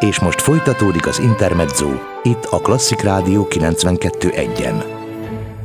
És 0.00 0.20
most 0.20 0.40
folytatódik 0.40 1.06
az 1.06 1.18
Intermezzo, 1.18 1.88
itt 2.22 2.44
a 2.44 2.58
Klasszik 2.58 3.00
Rádió 3.00 3.46
92.1-en. 3.50 4.84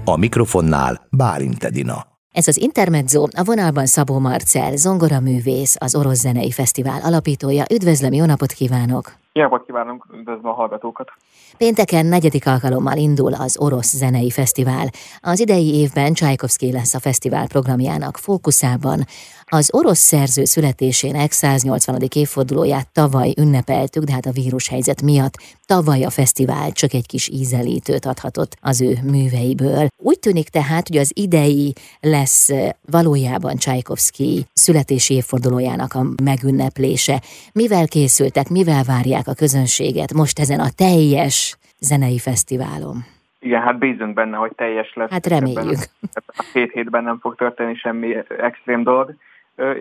A 0.05 0.17
mikrofonnál 0.17 1.07
Bálint 1.09 1.63
Edina. 1.63 2.05
Ez 2.31 2.47
az 2.47 2.57
Intermezzo, 2.57 3.27
a 3.37 3.43
vonalban 3.43 3.85
Szabó 3.85 4.19
Marcel, 4.19 4.75
zongoraművész, 4.75 5.75
az 5.79 5.95
Orosz 5.95 6.19
Zenei 6.19 6.51
Fesztivál 6.51 7.01
alapítója. 7.01 7.63
Üdvözlöm, 7.73 8.13
jó 8.13 8.25
napot 8.25 8.51
kívánok! 8.51 9.22
Jó 9.35 9.61
kívánunk, 9.65 10.05
üdvözlöm 10.13 10.47
a 10.47 10.53
hallgatókat! 10.53 11.11
Pénteken 11.57 12.05
negyedik 12.05 12.47
alkalommal 12.47 12.97
indul 12.97 13.33
az 13.33 13.57
Orosz 13.59 13.95
Zenei 13.95 14.29
Fesztivál. 14.29 14.89
Az 15.19 15.39
idei 15.39 15.73
évben 15.73 16.13
Csajkovszki 16.13 16.71
lesz 16.71 16.93
a 16.93 16.99
fesztivál 16.99 17.47
programjának 17.47 18.17
fókuszában. 18.17 19.05
Az 19.45 19.73
orosz 19.73 19.99
szerző 19.99 20.43
születésének 20.43 21.31
180. 21.31 22.01
évfordulóját 22.15 22.91
tavaly 22.91 23.33
ünnepeltük, 23.37 24.03
de 24.03 24.13
hát 24.13 24.25
a 24.25 24.31
vírushelyzet 24.31 25.01
miatt 25.01 25.33
tavaly 25.65 26.03
a 26.03 26.09
fesztivál 26.09 26.71
csak 26.71 26.93
egy 26.93 27.07
kis 27.07 27.27
ízelítőt 27.27 28.05
adhatott 28.05 28.57
az 28.61 28.81
ő 28.81 28.97
műveiből. 29.03 29.87
Úgy 29.97 30.19
tűnik 30.19 30.49
tehát, 30.49 30.87
hogy 30.87 30.97
az 30.97 31.11
idei 31.13 31.73
lesz 31.99 32.49
valójában 32.91 33.55
Csajkovszki 33.55 34.45
születési 34.53 35.13
évfordulójának 35.13 35.93
a 35.93 36.05
megünneplése. 36.23 37.21
Mivel 37.53 37.87
készültek, 37.87 38.49
mivel 38.49 38.83
várják 38.83 39.22
a 39.27 39.33
közönséget 39.33 40.13
most 40.13 40.39
ezen 40.39 40.59
a 40.59 40.69
teljes 40.75 41.57
zenei 41.79 42.19
fesztiválon? 42.19 42.97
Igen, 43.39 43.61
hát 43.61 43.77
bízunk 43.77 44.13
benne, 44.13 44.37
hogy 44.37 44.51
teljes 44.55 44.93
lesz. 44.93 45.09
Hát 45.09 45.27
reméljük. 45.27 45.79
A 46.27 46.45
két 46.53 46.71
hétben 46.71 47.03
nem 47.03 47.19
fog 47.19 47.35
történni 47.35 47.75
semmi 47.75 48.15
extrém 48.37 48.83
dolog. 48.83 49.15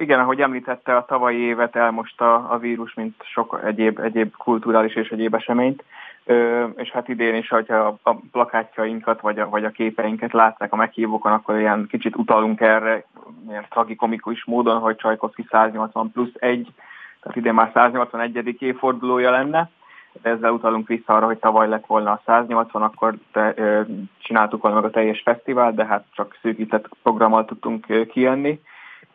Igen, 0.01 0.21
ahogy 0.21 0.41
említette, 0.41 0.97
a 0.97 1.05
tavalyi 1.05 1.39
évet 1.39 1.77
elmosta 1.77 2.35
a 2.35 2.59
vírus, 2.59 2.95
mint 2.95 3.15
sok 3.25 3.61
egyéb, 3.65 3.99
egyéb 3.99 4.37
kulturális 4.37 4.95
és 4.95 5.09
egyéb 5.09 5.35
eseményt, 5.35 5.85
és 6.77 6.91
hát 6.91 7.09
idén 7.09 7.35
is, 7.35 7.49
hogyha 7.49 7.99
a 8.03 8.17
plakátjainkat 8.33 9.21
vagy 9.21 9.39
a, 9.39 9.49
vagy 9.49 9.65
a 9.65 9.71
képeinket 9.71 10.33
látták 10.33 10.73
a 10.73 10.77
meghívókon, 10.77 11.33
akkor 11.33 11.59
ilyen 11.59 11.87
kicsit 11.91 12.17
utalunk 12.17 12.61
erre, 12.61 13.05
ilyen 13.49 13.67
tragikomikus 13.71 14.45
módon, 14.45 14.79
hogy 14.79 14.97
Csajkovszki 14.97 15.47
180 15.51 16.11
plusz 16.13 16.33
1, 16.39 16.73
tehát 17.23 17.39
idén 17.39 17.55
már 17.55 17.71
181. 17.75 18.57
évfordulója 18.63 19.31
lenne. 19.31 19.71
Ezzel 20.23 20.53
utalunk 20.53 20.89
vissza 20.89 21.15
arra, 21.15 21.27
hogy 21.27 21.39
tavaly 21.39 21.69
lett 21.69 21.87
volna 21.87 22.11
a 22.11 22.23
180, 22.27 22.83
akkor 22.83 23.15
te, 23.33 23.55
csináltuk 24.19 24.63
volna 24.63 24.81
meg 24.81 24.89
a 24.89 24.93
teljes 24.93 25.21
fesztivál, 25.25 25.73
de 25.73 25.87
hát 25.87 26.05
csak 26.11 26.39
szűkített 26.43 26.89
programmal 27.03 27.45
tudtunk 27.45 28.07
kijönni 28.09 28.61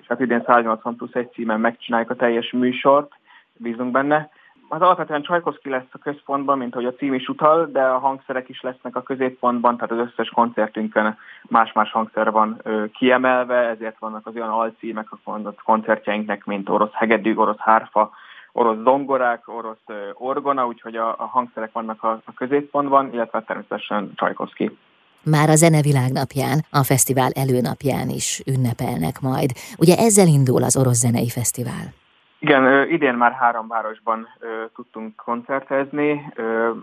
és 0.08 0.14
hát 0.14 0.26
idén 0.26 0.44
180 0.46 0.96
plusz 0.96 1.14
egy 1.14 1.32
címen 1.32 1.60
megcsináljuk 1.60 2.10
a 2.10 2.16
teljes 2.16 2.52
műsort, 2.52 3.12
bízunk 3.54 3.92
benne. 3.92 4.30
Az 4.70 4.82
alapvetően 4.82 5.22
Csajkovszki 5.22 5.70
lesz 5.70 5.92
a 5.92 5.98
központban, 5.98 6.58
mint 6.58 6.74
ahogy 6.74 6.86
a 6.86 6.94
cím 6.94 7.14
is 7.14 7.28
utal, 7.28 7.70
de 7.72 7.82
a 7.82 7.98
hangszerek 7.98 8.50
is 8.50 8.62
lesznek 8.62 8.96
a 8.96 9.04
középpontban, 9.04 9.76
tehát 9.76 9.92
az 9.92 10.10
összes 10.12 10.30
koncertünkön 10.30 11.18
más-más 11.48 11.92
hangszer 11.92 12.32
van 12.32 12.60
ö, 12.64 12.86
kiemelve, 12.94 13.56
ezért 13.56 14.00
vannak 14.00 14.28
az 14.28 14.36
olyan 14.36 14.50
alcímek 14.50 15.08
a 15.12 15.54
koncertjeinknek, 15.64 16.46
mint 16.46 16.70
orosz 16.70 16.94
hegedű, 16.94 17.36
orosz 17.36 17.60
hárfa, 17.60 18.12
orosz 18.52 18.78
zongorák, 18.84 19.48
orosz 19.48 19.86
ö, 19.86 19.94
orgona, 20.14 20.68
úgyhogy 20.68 20.96
a, 20.96 21.10
a 21.10 21.26
hangszerek 21.26 21.72
vannak 21.72 22.04
a, 22.04 22.22
a 22.26 22.34
középpontban, 22.34 23.14
illetve 23.14 23.42
természetesen 23.42 24.12
Csajkovszki. 24.16 24.78
Már 25.24 25.50
a 25.50 25.56
Zenevilág 25.56 26.12
napján, 26.12 26.66
a 26.72 26.84
fesztivál 26.84 27.32
előnapján 27.32 28.10
is 28.10 28.42
ünnepelnek 28.46 29.20
majd. 29.22 29.52
Ugye 29.78 29.96
ezzel 29.98 30.28
indul 30.28 30.64
az 30.64 30.78
Orosz 30.78 31.00
Zenei 31.00 31.30
Fesztivál. 31.30 32.06
Igen, 32.40 32.90
idén 32.90 33.14
már 33.14 33.32
három 33.32 33.68
városban 33.68 34.28
tudtunk 34.76 35.16
koncertezni. 35.16 36.34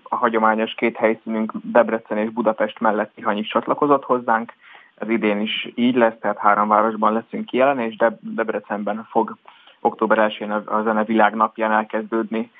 A 0.02 0.16
hagyományos 0.16 0.74
két 0.74 0.96
helyszínünk 0.96 1.52
Debrecen 1.62 2.18
és 2.18 2.30
Budapest 2.30 2.80
mellett 2.80 3.14
Tihany 3.14 3.38
is 3.38 3.48
csatlakozott 3.48 4.04
hozzánk. 4.04 4.52
Ez 4.94 5.08
idén 5.08 5.40
is 5.40 5.68
így 5.74 5.94
lesz, 5.96 6.18
tehát 6.20 6.38
három 6.38 6.68
városban 6.68 7.12
leszünk 7.12 7.52
jelen, 7.52 7.80
és 7.80 7.96
Debrecenben 8.20 9.06
fog 9.10 9.36
október 9.80 10.18
1-én 10.30 10.50
a 10.50 10.82
Zene 10.82 11.04
Világ 11.04 11.34
napján 11.34 11.72
elkezdődni 11.72 12.50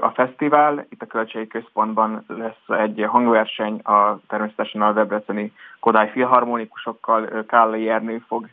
a 0.00 0.08
fesztivál. 0.08 0.86
Itt 0.88 1.02
a 1.02 1.06
Költségi 1.06 1.46
Központban 1.46 2.24
lesz 2.26 2.78
egy 2.80 3.04
hangverseny, 3.08 3.78
a, 3.78 4.18
természetesen 4.28 4.82
a 4.82 4.92
Debreceni 4.92 5.52
Kodály 5.80 6.10
Filharmonikusokkal. 6.10 7.44
Kállai 7.46 7.88
Ernő 7.88 8.24
fog 8.26 8.48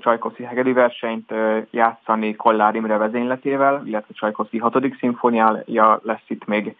Csajkoszi 0.00 0.42
hegedű 0.42 0.72
versenyt 0.72 1.32
játszani 1.70 2.36
Kollár 2.36 2.74
Imre 2.74 2.96
vezényletével, 2.96 3.82
illetve 3.84 4.14
Csajkoszi 4.14 4.58
6. 4.58 4.76
szimfóniája 4.98 6.00
lesz 6.02 6.24
itt 6.26 6.46
még, 6.46 6.76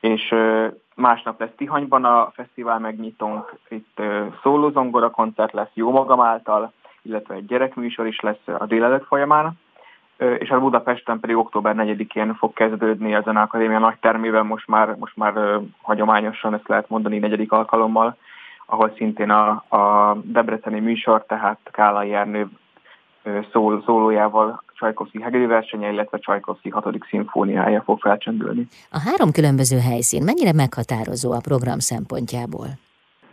és 0.00 0.34
másnap 0.94 1.40
lesz 1.40 1.54
Tihanyban 1.56 2.04
a 2.04 2.30
fesztivál 2.34 2.78
megnyitónk, 2.78 3.54
itt 3.68 4.00
szólózongora 4.42 5.10
koncert 5.10 5.52
lesz 5.52 5.70
jó 5.72 5.90
magam 5.90 6.20
által, 6.20 6.72
illetve 7.02 7.34
egy 7.34 7.46
gyerekműsor 7.46 8.06
is 8.06 8.20
lesz 8.20 8.46
a 8.58 8.66
délelőtt 8.66 9.06
folyamán 9.06 9.58
és 10.38 10.50
a 10.50 10.60
Budapesten 10.60 11.20
pedig 11.20 11.36
október 11.36 11.74
4-én 11.78 12.34
fog 12.34 12.52
kezdődni 12.52 13.14
a 13.14 13.22
Zeneakadémia 13.24 13.78
nagy 13.78 13.98
termében, 14.00 14.46
most 14.46 14.66
már, 14.66 14.94
most 14.98 15.16
már 15.16 15.60
hagyományosan 15.82 16.54
ezt 16.54 16.68
lehet 16.68 16.88
mondani 16.88 17.18
negyedik 17.18 17.52
alkalommal, 17.52 18.16
ahol 18.66 18.92
szintén 18.96 19.30
a, 19.30 19.48
a 19.68 20.16
Debreceni 20.22 20.80
műsor, 20.80 21.24
tehát 21.26 21.58
Kálai 21.70 22.14
Ernő 22.14 22.48
szól, 23.52 23.82
szólójával 23.84 24.62
Csajkovszki 24.74 25.20
hegedű 25.22 25.46
versenye, 25.46 25.92
illetve 25.92 26.18
Csajkovszki 26.18 26.70
hatodik 26.70 27.04
szimfóniája 27.04 27.82
fog 27.82 28.00
felcsendülni. 28.00 28.66
A 28.90 29.00
három 29.00 29.32
különböző 29.32 29.78
helyszín 29.78 30.22
mennyire 30.24 30.52
meghatározó 30.52 31.32
a 31.32 31.40
program 31.40 31.78
szempontjából? 31.78 32.66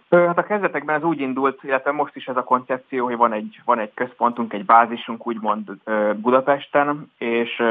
Hát 0.10 0.38
a 0.38 0.44
kezdetekben 0.44 0.96
ez 0.96 1.04
úgy 1.04 1.20
indult, 1.20 1.64
illetve 1.64 1.92
most 1.92 2.16
is 2.16 2.26
ez 2.26 2.36
a 2.38 2.44
koncepció, 2.44 3.06
hogy 3.06 3.16
van 3.16 3.34
egy, 3.34 3.62
van 3.66 3.80
egy 3.80 3.92
központunk, 3.94 4.54
egy 4.54 4.66
bázisunk 4.66 5.28
úgymond 5.28 5.72
Budapesten, 6.16 7.12
és 7.18 7.64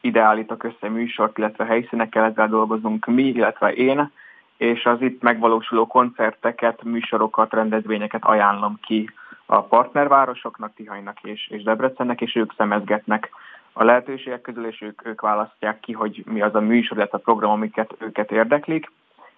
ide 0.00 0.20
állítok 0.20 0.64
össze 0.64 0.88
műsort, 0.88 1.38
illetve 1.38 1.64
helyszínekkel, 1.64 2.24
ezzel 2.24 2.48
dolgozunk 2.48 3.06
mi, 3.06 3.22
illetve 3.22 3.72
én, 3.72 4.10
és 4.56 4.84
az 4.84 5.00
itt 5.00 5.22
megvalósuló 5.22 5.86
koncerteket, 5.86 6.82
műsorokat, 6.82 7.52
rendezvényeket 7.52 8.24
ajánlom 8.24 8.78
ki 8.82 9.10
a 9.46 9.62
partnervárosoknak, 9.62 10.74
Tihanynak 10.74 11.22
és, 11.22 11.48
és 11.48 11.62
Debrecennek, 11.62 12.20
és 12.20 12.36
ők 12.36 12.52
szemezgetnek 12.56 13.30
a 13.72 13.84
lehetőségek 13.84 14.40
közül, 14.40 14.66
és 14.66 14.82
ők, 14.82 15.06
ők 15.06 15.20
választják 15.20 15.80
ki, 15.80 15.92
hogy 15.92 16.22
mi 16.26 16.42
az 16.42 16.54
a 16.54 16.60
műsor, 16.60 16.96
illetve 16.96 17.18
a 17.18 17.20
program, 17.20 17.50
amiket 17.50 17.94
őket 17.98 18.32
érdeklik. 18.32 18.90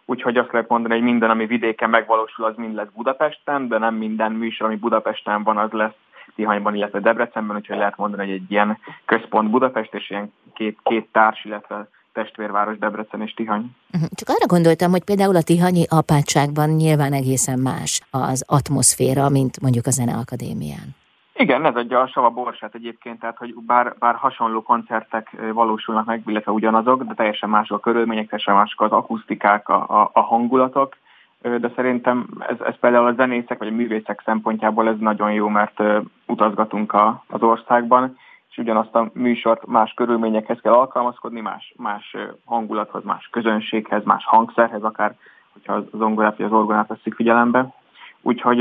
Úgyhogy 0.04 0.36
azt 0.36 0.52
lehet 0.52 0.68
mondani, 0.68 0.94
hogy 0.94 1.02
minden, 1.02 1.30
ami 1.30 1.46
vidéken 1.46 1.90
megvalósul, 1.90 2.44
az 2.44 2.56
mind 2.56 2.74
lesz 2.74 2.88
Budapesten, 2.94 3.68
de 3.68 3.78
nem 3.78 3.94
minden 3.94 4.32
műsor, 4.32 4.66
ami 4.66 4.76
Budapesten 4.76 5.42
van, 5.42 5.56
az 5.56 5.70
lesz 5.70 5.94
Tihanyban, 6.34 6.74
illetve 6.74 7.00
Debrecenben, 7.00 7.56
úgyhogy 7.56 7.76
lehet 7.76 7.96
mondani, 7.96 8.22
hogy 8.22 8.34
egy 8.34 8.50
ilyen 8.50 8.78
központ 9.04 9.50
Budapest, 9.50 9.94
és 9.94 10.10
ilyen 10.10 10.32
két, 10.54 10.78
két 10.82 11.08
társ, 11.12 11.44
illetve 11.44 11.88
testvérváros 12.22 12.78
Debrecen 12.78 13.22
és 13.22 13.32
Tihany. 13.34 13.66
Mhm. 13.90 14.02
Csak 14.14 14.28
arra 14.28 14.46
gondoltam, 14.46 14.90
hogy 14.90 15.04
például 15.04 15.36
a 15.36 15.42
Tihanyi 15.42 15.84
apátságban 16.00 16.68
nyilván 16.68 17.12
egészen 17.12 17.58
más 17.58 17.92
az 18.10 18.44
atmoszféra, 18.46 19.28
mint 19.28 19.60
mondjuk 19.60 19.86
a 19.86 19.90
Zeneakadémián. 19.90 20.88
Igen, 21.34 21.66
ez 21.66 21.74
adja 21.74 22.00
a 22.00 22.06
sava 22.06 22.30
borsát 22.30 22.74
egyébként, 22.74 23.20
tehát 23.20 23.36
hogy 23.36 23.54
bár, 23.66 23.94
bár 23.98 24.14
hasonló 24.14 24.62
koncertek 24.62 25.36
valósulnak 25.52 26.06
meg, 26.06 26.22
illetve 26.26 26.52
ugyanazok, 26.52 27.02
de 27.02 27.14
teljesen 27.14 27.48
mások 27.48 27.76
a 27.76 27.80
körülmények, 27.80 28.28
teljesen 28.28 28.54
mások 28.54 28.80
az 28.80 28.90
akusztikák, 28.90 29.68
a, 29.68 30.00
a, 30.00 30.10
a 30.12 30.20
hangulatok, 30.20 30.96
de 31.42 31.72
szerintem 31.74 32.26
ez, 32.38 32.56
ez 32.66 32.78
például 32.80 33.06
a 33.06 33.12
zenészek 33.12 33.58
vagy 33.58 33.68
a 33.68 33.78
művészek 33.80 34.22
szempontjából 34.24 34.88
ez 34.88 34.98
nagyon 34.98 35.32
jó, 35.32 35.48
mert 35.48 35.82
utazgatunk 36.26 36.92
a, 36.92 37.24
az 37.28 37.42
országban, 37.42 38.16
és 38.58 38.64
ugyanazt 38.64 38.94
a 38.94 39.10
műsort 39.14 39.66
más 39.66 39.92
körülményekhez 39.96 40.58
kell 40.62 40.72
alkalmazkodni, 40.72 41.40
más, 41.40 41.74
más 41.76 42.16
hangulathoz, 42.44 43.04
más 43.04 43.28
közönséghez, 43.32 44.04
más 44.04 44.24
hangszerhez, 44.24 44.82
akár 44.82 45.14
hogyha 45.52 45.72
az 45.72 45.82
zongorát 45.92 46.36
vagy 46.36 46.46
az 46.46 46.52
orgonát 46.52 46.88
veszik 46.88 47.14
figyelembe. 47.14 47.74
Úgyhogy 48.22 48.60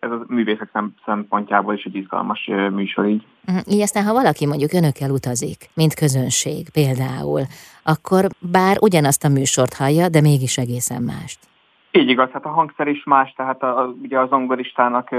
ez 0.00 0.10
a 0.10 0.24
művészek 0.26 0.70
szempontjából 1.04 1.74
is 1.74 1.84
egy 1.84 1.94
izgalmas 1.94 2.50
műsor 2.70 3.06
így. 3.06 3.26
Mhm. 3.46 3.56
Így 3.66 3.80
aztán, 3.80 4.04
ha 4.04 4.12
valaki 4.12 4.46
mondjuk 4.46 4.72
önökkel 4.72 5.10
utazik, 5.10 5.70
mint 5.74 5.94
közönség 5.94 6.70
például, 6.72 7.40
akkor 7.82 8.24
bár 8.38 8.76
ugyanazt 8.80 9.24
a 9.24 9.28
műsort 9.28 9.74
hallja, 9.74 10.08
de 10.08 10.20
mégis 10.20 10.58
egészen 10.58 11.02
mást. 11.02 11.49
Így 11.92 12.08
igaz, 12.08 12.30
hát 12.30 12.44
a 12.44 12.48
hangszer 12.48 12.86
is 12.86 13.04
más, 13.04 13.32
tehát 13.32 13.62
a, 13.62 13.80
a, 13.80 13.86
ugye 14.02 14.18
a 14.18 14.26
zongoristának 14.26 15.10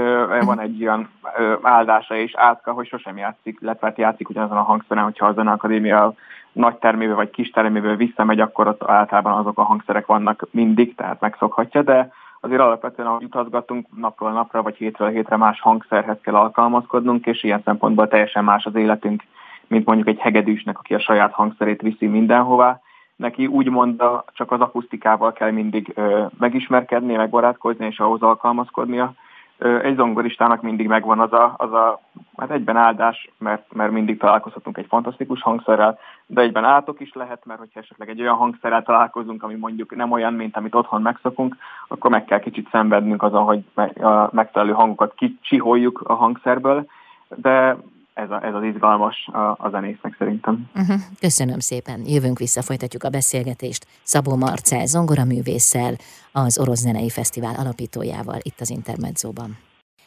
van 0.44 0.60
egy 0.60 0.82
olyan 0.82 1.10
ö, 1.36 1.54
áldása 1.62 2.14
és 2.14 2.32
átka, 2.36 2.72
hogy 2.72 2.86
sosem 2.86 3.16
játszik, 3.16 3.58
illetve 3.60 3.86
hát 3.86 3.98
játszik 3.98 4.28
ugyanazon 4.28 4.56
a 4.56 4.62
hangszeren, 4.62 5.04
hogyha 5.04 5.26
a 5.26 5.32
Zeneakadémia 5.32 6.14
nagy 6.52 6.74
terméből 6.74 7.14
vagy 7.14 7.30
kis 7.30 7.50
terméből 7.50 7.96
visszamegy, 7.96 8.40
akkor 8.40 8.68
ott 8.68 8.82
általában 8.84 9.32
azok 9.32 9.58
a 9.58 9.62
hangszerek 9.62 10.06
vannak 10.06 10.46
mindig, 10.50 10.94
tehát 10.94 11.20
megszokhatja, 11.20 11.82
de 11.82 12.12
azért 12.40 12.60
alapvetően, 12.60 13.08
ahogy 13.08 13.24
utazgatunk 13.24 13.86
napról 13.96 14.30
napra, 14.30 14.62
vagy 14.62 14.76
hétről 14.76 15.08
hétre 15.08 15.36
más 15.36 15.60
hangszerhez 15.60 16.18
kell 16.22 16.34
alkalmazkodnunk, 16.34 17.26
és 17.26 17.42
ilyen 17.42 17.62
szempontból 17.64 18.08
teljesen 18.08 18.44
más 18.44 18.64
az 18.64 18.74
életünk, 18.74 19.22
mint 19.66 19.86
mondjuk 19.86 20.08
egy 20.08 20.18
hegedűsnek, 20.18 20.78
aki 20.78 20.94
a 20.94 21.00
saját 21.00 21.32
hangszerét 21.32 21.80
viszi 21.80 22.06
mindenhová. 22.06 22.80
Neki 23.22 23.46
úgymond 23.46 24.02
csak 24.32 24.52
az 24.52 24.60
akusztikával 24.60 25.32
kell 25.32 25.50
mindig 25.50 25.94
megismerkedni, 26.38 27.14
megbarátkozni 27.14 27.86
és 27.86 27.98
ahhoz 27.98 28.22
alkalmazkodnia. 28.22 29.12
Egy 29.58 29.96
zongoristának 29.96 30.62
mindig 30.62 30.86
megvan 30.86 31.20
az 31.20 31.32
a, 31.32 31.54
az 31.56 31.72
a 31.72 32.00
hát 32.36 32.50
egyben 32.50 32.76
áldás, 32.76 33.30
mert, 33.38 33.72
mert 33.72 33.90
mindig 33.92 34.18
találkozhatunk 34.18 34.78
egy 34.78 34.86
fantasztikus 34.88 35.42
hangszerrel, 35.42 35.98
de 36.26 36.40
egyben 36.40 36.64
átok 36.64 37.00
is 37.00 37.12
lehet, 37.12 37.44
mert 37.44 37.58
hogyha 37.58 37.80
esetleg 37.80 38.08
egy 38.08 38.20
olyan 38.20 38.34
hangszerrel 38.34 38.82
találkozunk, 38.82 39.42
ami 39.42 39.54
mondjuk 39.54 39.96
nem 39.96 40.10
olyan, 40.10 40.34
mint 40.34 40.56
amit 40.56 40.74
otthon 40.74 41.02
megszokunk, 41.02 41.56
akkor 41.88 42.10
meg 42.10 42.24
kell 42.24 42.40
kicsit 42.40 42.68
szenvednünk 42.70 43.22
azon, 43.22 43.44
hogy 43.44 43.64
a 44.02 44.28
megfelelő 44.34 44.72
hangokat 44.72 45.14
kicsiholjuk 45.14 46.00
a 46.04 46.14
hangszerből, 46.14 46.86
de 47.28 47.76
ez, 48.14 48.30
a, 48.30 48.44
ez 48.44 48.54
az 48.54 48.62
izgalmas 48.62 49.28
a, 49.32 49.38
a 49.38 49.68
zenésznek 49.70 50.14
szerintem. 50.18 50.70
Uh-huh. 50.74 51.00
Köszönöm 51.20 51.58
szépen. 51.58 52.00
Jövünk 52.06 52.38
vissza, 52.38 52.62
folytatjuk 52.62 53.02
a 53.02 53.08
beszélgetést 53.08 53.86
Szabó 54.02 54.36
Marcel 54.36 54.86
zongoraművésszel, 54.86 55.94
az 56.32 56.58
Orosz 56.58 56.80
Zenei 56.80 57.10
Fesztivál 57.10 57.54
alapítójával 57.54 58.38
itt 58.42 58.60
az 58.60 58.70
Intermedzóban. 58.70 59.56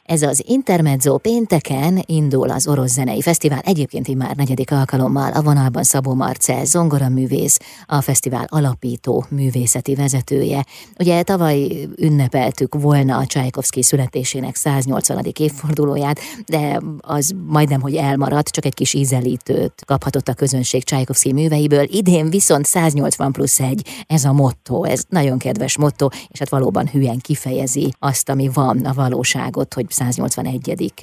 Ez 0.05 0.21
az 0.21 0.43
Intermezzo 0.47 1.17
pénteken 1.17 2.03
indul 2.05 2.49
az 2.49 2.67
Orosz 2.67 2.91
Zenei 2.91 3.21
Fesztivál, 3.21 3.59
egyébként 3.59 4.15
már 4.15 4.35
negyedik 4.35 4.71
alkalommal 4.71 5.31
a 5.31 5.41
vonalban 5.41 5.83
Szabó 5.83 6.13
Marcel, 6.13 6.65
zongoraművész, 6.65 7.59
a 7.85 8.01
fesztivál 8.01 8.45
alapító 8.49 9.25
művészeti 9.29 9.95
vezetője. 9.95 10.65
Ugye 10.99 11.23
tavaly 11.23 11.87
ünnepeltük 11.97 12.75
volna 12.75 13.17
a 13.17 13.25
Csajkovszki 13.25 13.83
születésének 13.83 14.55
180. 14.55 15.25
évfordulóját, 15.39 16.19
de 16.45 16.81
az 16.99 17.33
majdnem, 17.47 17.81
hogy 17.81 17.95
elmaradt, 17.95 18.49
csak 18.49 18.65
egy 18.65 18.73
kis 18.73 18.93
ízelítőt 18.93 19.83
kaphatott 19.85 20.27
a 20.27 20.33
közönség 20.33 20.83
Csajkovszki 20.83 21.33
műveiből. 21.33 21.83
Idén 21.89 22.29
viszont 22.29 22.65
180 22.65 23.31
plusz 23.31 23.59
egy, 23.59 23.87
ez 24.07 24.23
a 24.23 24.33
motto, 24.33 24.83
ez 24.83 25.03
nagyon 25.09 25.37
kedves 25.37 25.77
motto, 25.77 26.07
és 26.27 26.39
hát 26.39 26.49
valóban 26.49 26.87
hülyen 26.87 27.19
kifejezi 27.19 27.93
azt, 27.99 28.29
ami 28.29 28.49
van, 28.53 28.85
a 28.85 28.93
valóságot, 28.93 29.73
hogy 29.73 29.93
181. 29.95 30.93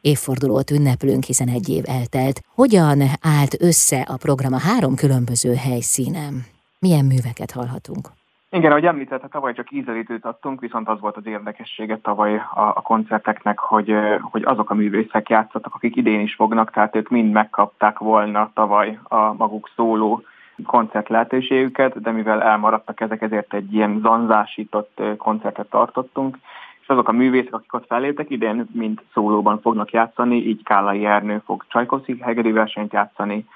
évfordulót 0.00 0.70
ünneplünk, 0.70 1.22
hiszen 1.24 1.48
egy 1.48 1.68
év 1.68 1.84
eltelt. 1.86 2.40
Hogyan 2.54 3.00
állt 3.38 3.54
össze 3.60 4.00
a 4.14 4.16
program 4.16 4.52
a 4.52 4.64
három 4.68 4.94
különböző 4.94 5.54
helyszínen? 5.54 6.34
Milyen 6.78 7.04
műveket 7.04 7.50
hallhatunk? 7.50 8.04
Igen, 8.50 8.70
ahogy 8.70 8.86
említette, 8.86 9.28
tavaly 9.28 9.52
csak 9.52 9.70
ízelítőt 9.70 10.24
adtunk, 10.24 10.60
viszont 10.60 10.88
az 10.88 11.00
volt 11.00 11.16
az 11.16 11.26
érdekessége 11.26 11.98
tavaly 11.98 12.34
a, 12.34 12.72
a 12.74 12.80
koncerteknek, 12.80 13.58
hogy, 13.58 13.94
hogy 14.20 14.42
azok 14.44 14.70
a 14.70 14.74
művészek 14.74 15.28
játszottak, 15.28 15.74
akik 15.74 15.96
idén 15.96 16.20
is 16.20 16.34
fognak, 16.34 16.70
tehát 16.70 16.96
ők 16.96 17.08
mind 17.08 17.32
megkapták 17.32 17.98
volna 17.98 18.50
tavaly 18.54 18.98
a 19.02 19.32
maguk 19.32 19.70
szóló 19.76 20.22
koncert 20.66 21.08
lehetőségüket, 21.08 22.00
de 22.00 22.10
mivel 22.10 22.42
elmaradtak 22.42 23.00
ezek, 23.00 23.22
ezért 23.22 23.54
egy 23.54 23.74
ilyen 23.74 24.00
zanzásított 24.02 25.00
koncertet 25.18 25.70
tartottunk, 25.70 26.38
és 26.84 26.90
azok 26.90 27.08
a 27.08 27.12
művészek, 27.12 27.54
akik 27.54 27.72
ott 27.72 27.86
felléptek, 27.86 28.30
idén 28.30 28.66
mind 28.72 29.00
szólóban 29.12 29.60
fognak 29.60 29.90
játszani, 29.90 30.36
így 30.36 30.62
Kállai 30.62 31.04
Ernő 31.04 31.42
fog 31.44 31.64
Csajkoszi 31.68 32.22
versenyt 32.52 32.92
játszani, 32.92 33.46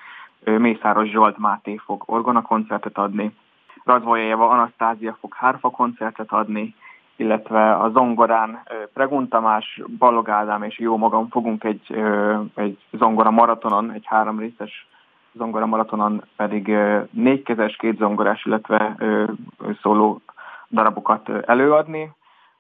Mészáros 0.44 1.08
Zsolt 1.08 1.38
Máté 1.38 1.76
fog 1.76 2.02
orgona 2.06 2.42
koncertet 2.42 2.98
adni, 2.98 3.34
Razvoljeva 3.84 4.48
Anasztázia 4.48 5.16
fog 5.20 5.34
hárfa 5.34 5.70
koncertet 5.70 6.32
adni, 6.32 6.75
illetve 7.16 7.75
a 7.75 7.90
zongorán 7.90 8.62
Pregun 8.94 9.28
Tamás, 9.28 9.80
Balog 9.98 10.28
Ádám 10.28 10.62
és 10.62 10.78
jó 10.78 10.96
magam 10.96 11.28
fogunk 11.28 11.64
egy, 11.64 12.02
egy 12.54 12.78
zongora 12.92 13.30
maratonon, 13.30 13.90
egy 13.90 14.04
három 14.06 14.38
részes 14.38 14.86
zongora 15.32 15.66
maratonon 15.66 16.22
pedig 16.36 16.76
négykezes, 17.10 17.76
két 17.76 17.98
zongorás, 17.98 18.44
illetve 18.44 18.96
szóló 19.82 20.20
darabokat 20.69 21.28
előadni. 21.28 22.16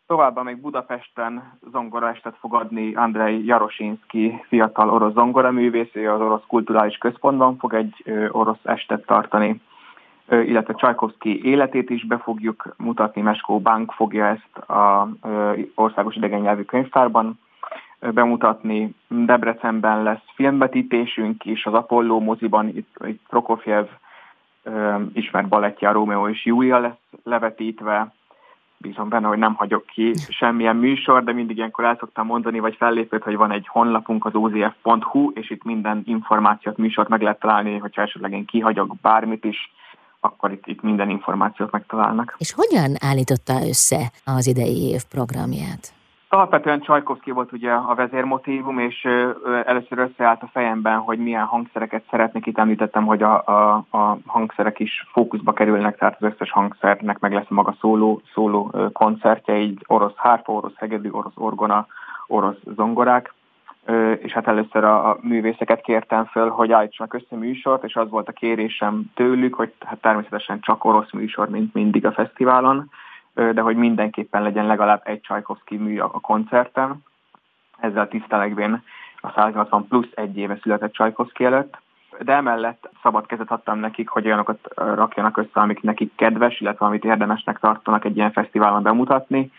Továbbá 0.08 0.42
még 0.42 0.60
Budapesten 0.60 1.58
zongoraestet 1.70 2.36
fog 2.40 2.54
adni 2.54 2.94
Andrei 2.94 3.44
Jarosinski, 3.44 4.44
fiatal 4.48 4.90
orosz 4.90 5.12
zongoraművész, 5.12 5.90
ő 5.92 6.12
az 6.12 6.20
Orosz 6.20 6.42
Kulturális 6.46 6.96
Központban 6.96 7.56
fog 7.56 7.74
egy 7.74 8.04
orosz 8.30 8.58
estet 8.62 9.06
tartani, 9.06 9.60
illetve 10.28 10.74
Csajkovszki 10.74 11.44
életét 11.44 11.90
is 11.90 12.06
be 12.06 12.18
fogjuk 12.18 12.74
mutatni, 12.76 13.20
Meskó 13.20 13.60
Bank 13.60 13.92
fogja 13.92 14.26
ezt 14.26 14.58
az 14.66 15.08
Országos 15.74 16.14
Idegennyelvű 16.14 16.62
Könyvtárban 16.62 17.38
bemutatni. 18.00 18.94
Debrecenben 19.08 20.02
lesz 20.02 20.24
filmbetítésünk 20.34 21.44
is, 21.44 21.66
az 21.66 21.74
Apollo 21.74 22.20
moziban, 22.20 22.68
itt, 22.68 22.96
itt 23.06 23.22
Prokofjev 23.28 23.86
ismert 25.12 25.48
balettja, 25.48 25.92
Rómeó 25.92 26.28
és 26.28 26.44
Júlia 26.44 26.78
lesz 26.78 27.20
levetítve, 27.24 28.12
bízom 28.78 29.08
benne, 29.08 29.26
hogy 29.26 29.38
nem 29.38 29.54
hagyok 29.54 29.86
ki 29.86 30.12
semmilyen 30.28 30.76
műsor, 30.76 31.24
de 31.24 31.32
mindig 31.32 31.56
ilyenkor 31.56 31.84
el 31.84 31.96
szoktam 32.00 32.26
mondani, 32.26 32.58
vagy 32.58 32.76
fellépőt, 32.76 33.22
hogy 33.22 33.36
van 33.36 33.52
egy 33.52 33.66
honlapunk, 33.68 34.24
az 34.24 34.34
ozf.hu, 34.34 35.30
és 35.34 35.50
itt 35.50 35.64
minden 35.64 36.02
információt, 36.04 36.76
műsort 36.76 37.08
meg 37.08 37.22
lehet 37.22 37.40
találni, 37.40 37.78
hogyha 37.78 38.02
esetleg 38.02 38.32
én 38.32 38.44
kihagyok 38.44 38.96
bármit 39.02 39.44
is, 39.44 39.72
akkor 40.20 40.52
itt, 40.52 40.66
itt 40.66 40.82
minden 40.82 41.10
információt 41.10 41.70
megtalálnak. 41.70 42.34
És 42.38 42.52
hogyan 42.52 42.94
állította 43.00 43.66
össze 43.68 44.10
az 44.24 44.46
idei 44.46 44.88
év 44.88 45.02
programját? 45.04 45.92
Alapvetően 46.30 46.80
Csajkovszki 46.80 47.30
volt 47.30 47.52
ugye 47.52 47.72
a 47.72 47.94
vezérmotívum, 47.94 48.78
és 48.78 49.08
először 49.64 49.98
összeállt 49.98 50.42
a 50.42 50.50
fejemben, 50.52 50.98
hogy 50.98 51.18
milyen 51.18 51.44
hangszereket 51.44 52.04
szeretnék. 52.10 52.46
Itt 52.46 52.58
említettem, 52.58 53.06
hogy 53.06 53.22
a, 53.22 53.44
a, 53.46 53.84
a 53.90 54.18
hangszerek 54.26 54.78
is 54.78 55.06
fókuszba 55.12 55.52
kerülnek, 55.52 55.98
tehát 55.98 56.16
az 56.20 56.32
összes 56.32 56.50
hangszernek 56.50 57.18
meg 57.18 57.32
lesz 57.32 57.48
maga 57.48 57.76
szóló, 57.80 58.20
szóló 58.34 58.74
koncertje, 58.92 59.58
így 59.58 59.84
orosz 59.86 60.16
hárfa, 60.16 60.52
orosz 60.52 60.76
hegedű, 60.76 61.10
orosz 61.10 61.36
orgona, 61.36 61.86
orosz 62.26 62.60
zongorák. 62.76 63.34
És 64.18 64.32
hát 64.32 64.46
először 64.46 64.84
a, 64.84 65.08
a 65.08 65.18
művészeket 65.20 65.80
kértem 65.80 66.24
föl, 66.24 66.48
hogy 66.48 66.72
állítsanak 66.72 67.14
össze 67.14 67.36
műsort, 67.36 67.84
és 67.84 67.96
az 67.96 68.10
volt 68.10 68.28
a 68.28 68.32
kérésem 68.32 69.02
tőlük, 69.14 69.54
hogy 69.54 69.72
hát 69.84 70.00
természetesen 70.00 70.60
csak 70.60 70.84
orosz 70.84 71.12
műsor, 71.12 71.48
mint 71.48 71.74
mindig 71.74 72.06
a 72.06 72.12
fesztiválon 72.12 72.90
de 73.38 73.60
hogy 73.60 73.76
mindenképpen 73.76 74.42
legyen 74.42 74.66
legalább 74.66 75.00
egy 75.04 75.20
Csajkovszki 75.20 75.76
mű 75.76 75.98
a 75.98 76.08
koncerten. 76.08 77.02
Ezzel 77.78 78.08
tisztelegvén 78.08 78.82
a 79.20 79.30
180 79.34 79.86
plusz 79.88 80.10
egy 80.14 80.38
éve 80.38 80.58
született 80.62 80.92
Csajkovszki 80.92 81.44
előtt. 81.44 81.76
De 82.20 82.32
emellett 82.32 82.90
szabad 83.02 83.26
kezet 83.26 83.50
adtam 83.50 83.78
nekik, 83.78 84.08
hogy 84.08 84.26
olyanokat 84.26 84.68
rakjanak 84.74 85.36
össze, 85.36 85.60
amik 85.60 85.82
nekik 85.82 86.14
kedves, 86.14 86.60
illetve 86.60 86.86
amit 86.86 87.04
érdemesnek 87.04 87.58
tartanak 87.58 88.04
egy 88.04 88.16
ilyen 88.16 88.32
fesztiválon 88.32 88.82
bemutatni. 88.82 89.52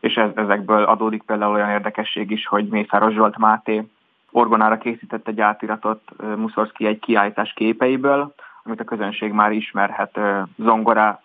És 0.00 0.14
ez, 0.14 0.30
ezekből 0.34 0.84
adódik 0.84 1.22
például 1.22 1.54
olyan 1.54 1.70
érdekesség 1.70 2.30
is, 2.30 2.46
hogy 2.46 2.68
Mészáros 2.68 3.14
Zsolt 3.14 3.38
Máté 3.38 3.86
orgonára 4.30 4.78
készített 4.78 5.28
egy 5.28 5.40
átiratot 5.40 6.00
Muszorszki 6.36 6.86
egy 6.86 6.98
kiállítás 6.98 7.52
képeiből, 7.52 8.34
amit 8.70 8.82
a 8.82 8.96
közönség 8.96 9.32
már 9.32 9.52
ismerhet 9.52 10.18
zongora 10.56 11.20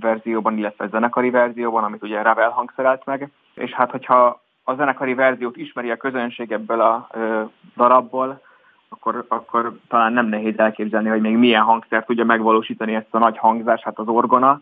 verzióban, 0.00 0.58
illetve 0.58 0.88
zenekari 0.88 1.30
verzióban, 1.30 1.84
amit 1.84 2.02
ugye 2.02 2.22
Ravel 2.22 2.50
hangszerelt 2.50 3.04
meg. 3.04 3.30
És 3.54 3.70
hát, 3.70 3.90
hogyha 3.90 4.42
a 4.64 4.74
zenekari 4.74 5.14
verziót 5.14 5.56
ismeri 5.56 5.90
a 5.90 5.96
közönség 5.96 6.52
ebből 6.52 6.80
a 6.80 7.08
darabból, 7.76 8.40
akkor, 8.88 9.24
akkor 9.28 9.78
talán 9.88 10.12
nem 10.12 10.26
nehéz 10.26 10.58
elképzelni, 10.58 11.08
hogy 11.08 11.20
még 11.20 11.36
milyen 11.36 11.62
hangszer 11.62 12.04
tudja 12.04 12.24
megvalósítani 12.24 12.94
ezt 12.94 13.14
a 13.14 13.18
nagy 13.18 13.38
hangzást, 13.38 13.84
hát 13.84 13.98
az 13.98 14.08
orgona, 14.08 14.60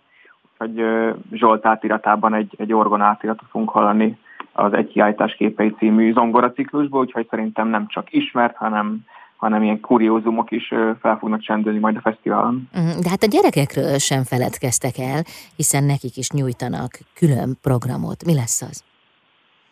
hogy 0.58 0.84
Zsolt 1.32 1.66
átiratában 1.66 2.34
egy, 2.34 2.54
egy 2.58 2.72
orgona 2.72 3.04
átiratot 3.04 3.48
fogunk 3.50 3.70
hallani 3.70 4.18
az 4.52 4.72
Egy 4.72 4.88
kiállítás 4.88 5.34
képei 5.34 5.70
című 5.70 6.12
zongora 6.12 6.52
ciklusból, 6.52 7.00
úgyhogy 7.00 7.26
szerintem 7.30 7.68
nem 7.68 7.86
csak 7.86 8.12
ismert, 8.12 8.56
hanem 8.56 8.98
hanem 9.42 9.62
ilyen 9.62 9.80
kuriózumok 9.80 10.50
is 10.50 10.68
fel 11.00 11.16
fognak 11.18 11.40
csendülni 11.40 11.78
majd 11.78 11.96
a 11.96 12.00
fesztiválon. 12.00 12.68
Mhm, 12.72 13.00
de 13.02 13.08
hát 13.08 13.22
a 13.22 13.26
gyerekekről 13.26 13.98
sem 13.98 14.22
feledkeztek 14.22 14.98
el, 14.98 15.22
hiszen 15.56 15.84
nekik 15.84 16.16
is 16.16 16.30
nyújtanak 16.30 16.90
külön 17.14 17.58
programot. 17.62 18.24
Mi 18.24 18.34
lesz 18.34 18.62
az? 18.62 18.84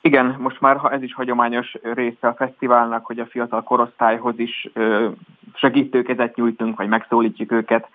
Igen, 0.00 0.37
most 0.39 0.61
már 0.61 0.93
ez 0.93 1.03
is 1.03 1.15
hagyományos 1.15 1.77
része 1.95 2.29
a 2.29 2.35
fesztiválnak, 2.35 3.07
hogy 3.07 3.19
a 3.19 3.27
fiatal 3.27 3.62
korosztályhoz 3.62 4.39
is 4.39 4.71
segítőkezet 5.55 6.37
nyújtunk, 6.37 6.77
vagy 6.77 6.89
megszólítjuk 6.89 7.53
őket. 7.53 7.89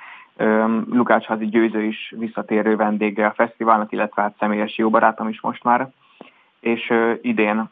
Lukács 0.89 1.25
Házi 1.25 1.46
Győző 1.46 1.84
is 1.84 2.13
visszatérő 2.17 2.75
vendége 2.75 3.25
a 3.25 3.34
fesztiválnak, 3.36 3.91
illetve 3.91 4.22
hát 4.22 4.36
személyes 4.39 4.77
jó 4.77 4.89
barátom 4.89 5.29
is 5.29 5.41
most 5.41 5.63
már. 5.63 5.89
És 6.60 6.94
idén 7.22 7.70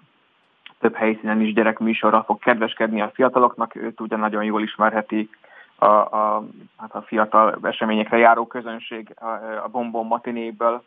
több 0.84 0.96
helyszínen 0.96 1.42
is 1.42 1.54
gyerekműsorral 1.54 2.24
fog 2.24 2.40
kedveskedni 2.40 3.02
a 3.02 3.12
fiataloknak, 3.13 3.75
őt 3.75 4.02
ugye 4.02 4.16
nagyon 4.16 4.44
jól 4.44 4.62
ismerheti 4.62 5.30
a, 5.75 5.86
a, 5.86 6.44
hát 6.78 6.96
a 6.96 7.02
fiatal 7.02 7.58
eseményekre 7.62 8.18
járó 8.18 8.48
közönség 8.48 9.16
a, 9.20 9.25
a 9.63 9.68
Bombon 9.72 10.06
matinéből, 10.06 10.84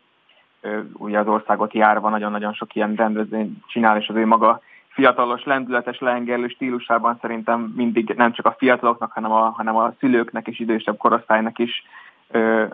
ugye 0.93 1.19
az 1.19 1.27
országot 1.27 1.73
járva 1.73 2.09
nagyon-nagyon 2.09 2.53
sok 2.53 2.75
ilyen 2.75 2.95
rendezvényt 2.95 3.57
csinál, 3.67 3.97
és 3.97 4.07
az 4.07 4.15
ő 4.15 4.25
maga 4.25 4.61
fiatalos, 4.87 5.43
lendületes, 5.43 5.99
leengerlő 5.99 6.47
stílusában 6.47 7.17
szerintem 7.21 7.73
mindig 7.75 8.13
nem 8.17 8.31
csak 8.31 8.45
a 8.45 8.55
fiataloknak, 8.57 9.11
hanem 9.11 9.31
a, 9.31 9.49
hanem 9.49 9.75
a 9.75 9.93
szülőknek 9.99 10.47
és 10.47 10.59
idősebb 10.59 10.97
korosztálynak 10.97 11.59
is 11.59 11.83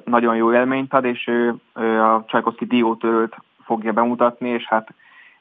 nagyon 0.03 0.35
jó 0.35 0.53
élményt 0.53 0.93
ad, 0.93 1.05
és 1.05 1.27
ő 1.27 2.01
a 2.01 2.23
Csajkovszki 2.27 2.65
diótörőt 2.65 3.35
fogja 3.65 3.91
bemutatni, 3.91 4.49
és 4.49 4.65
hát 4.65 4.93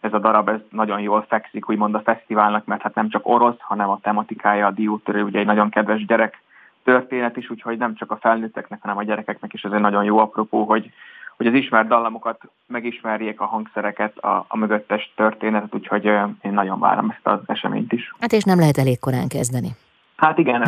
ez 0.02 0.12
a 0.12 0.18
darab 0.18 0.48
ez 0.48 0.60
nagyon 0.70 1.00
jól 1.00 1.24
fekszik, 1.28 1.68
úgymond 1.68 1.94
a 1.94 2.00
fesztiválnak, 2.00 2.64
mert 2.64 2.82
hát 2.82 2.94
nem 2.94 3.08
csak 3.08 3.28
orosz, 3.28 3.58
hanem 3.58 3.88
a 3.88 3.98
tematikája 4.02 4.66
a 4.66 4.70
diótörő, 4.70 5.22
ugye 5.22 5.38
egy 5.38 5.46
nagyon 5.46 5.70
kedves 5.70 6.06
gyerek 6.06 6.42
történet 6.84 7.36
is, 7.36 7.50
úgyhogy 7.50 7.78
nem 7.78 7.94
csak 7.94 8.10
a 8.10 8.16
felnőtteknek, 8.16 8.80
hanem 8.80 8.96
a 8.96 9.02
gyerekeknek 9.02 9.52
is 9.52 9.62
ez 9.62 9.72
egy 9.72 9.80
nagyon 9.80 10.04
jó 10.04 10.18
apropó, 10.18 10.64
hogy, 10.64 10.90
hogy 11.36 11.46
az 11.46 11.54
ismert 11.54 11.88
dallamokat 11.88 12.40
megismerjék 12.66 13.40
a 13.40 13.46
hangszereket, 13.46 14.18
a, 14.18 14.44
a 14.48 14.56
mögöttes 14.56 15.12
történetet, 15.16 15.74
úgyhogy 15.74 16.04
én 16.42 16.52
nagyon 16.52 16.78
várom 16.78 17.10
ezt 17.10 17.26
az 17.26 17.40
eseményt 17.46 17.92
is. 17.92 18.14
Hát 18.20 18.32
és 18.32 18.42
nem 18.42 18.58
lehet 18.58 18.78
elég 18.78 18.98
korán 18.98 19.28
kezdeni. 19.28 19.68
Hát 20.16 20.38
igen, 20.38 20.62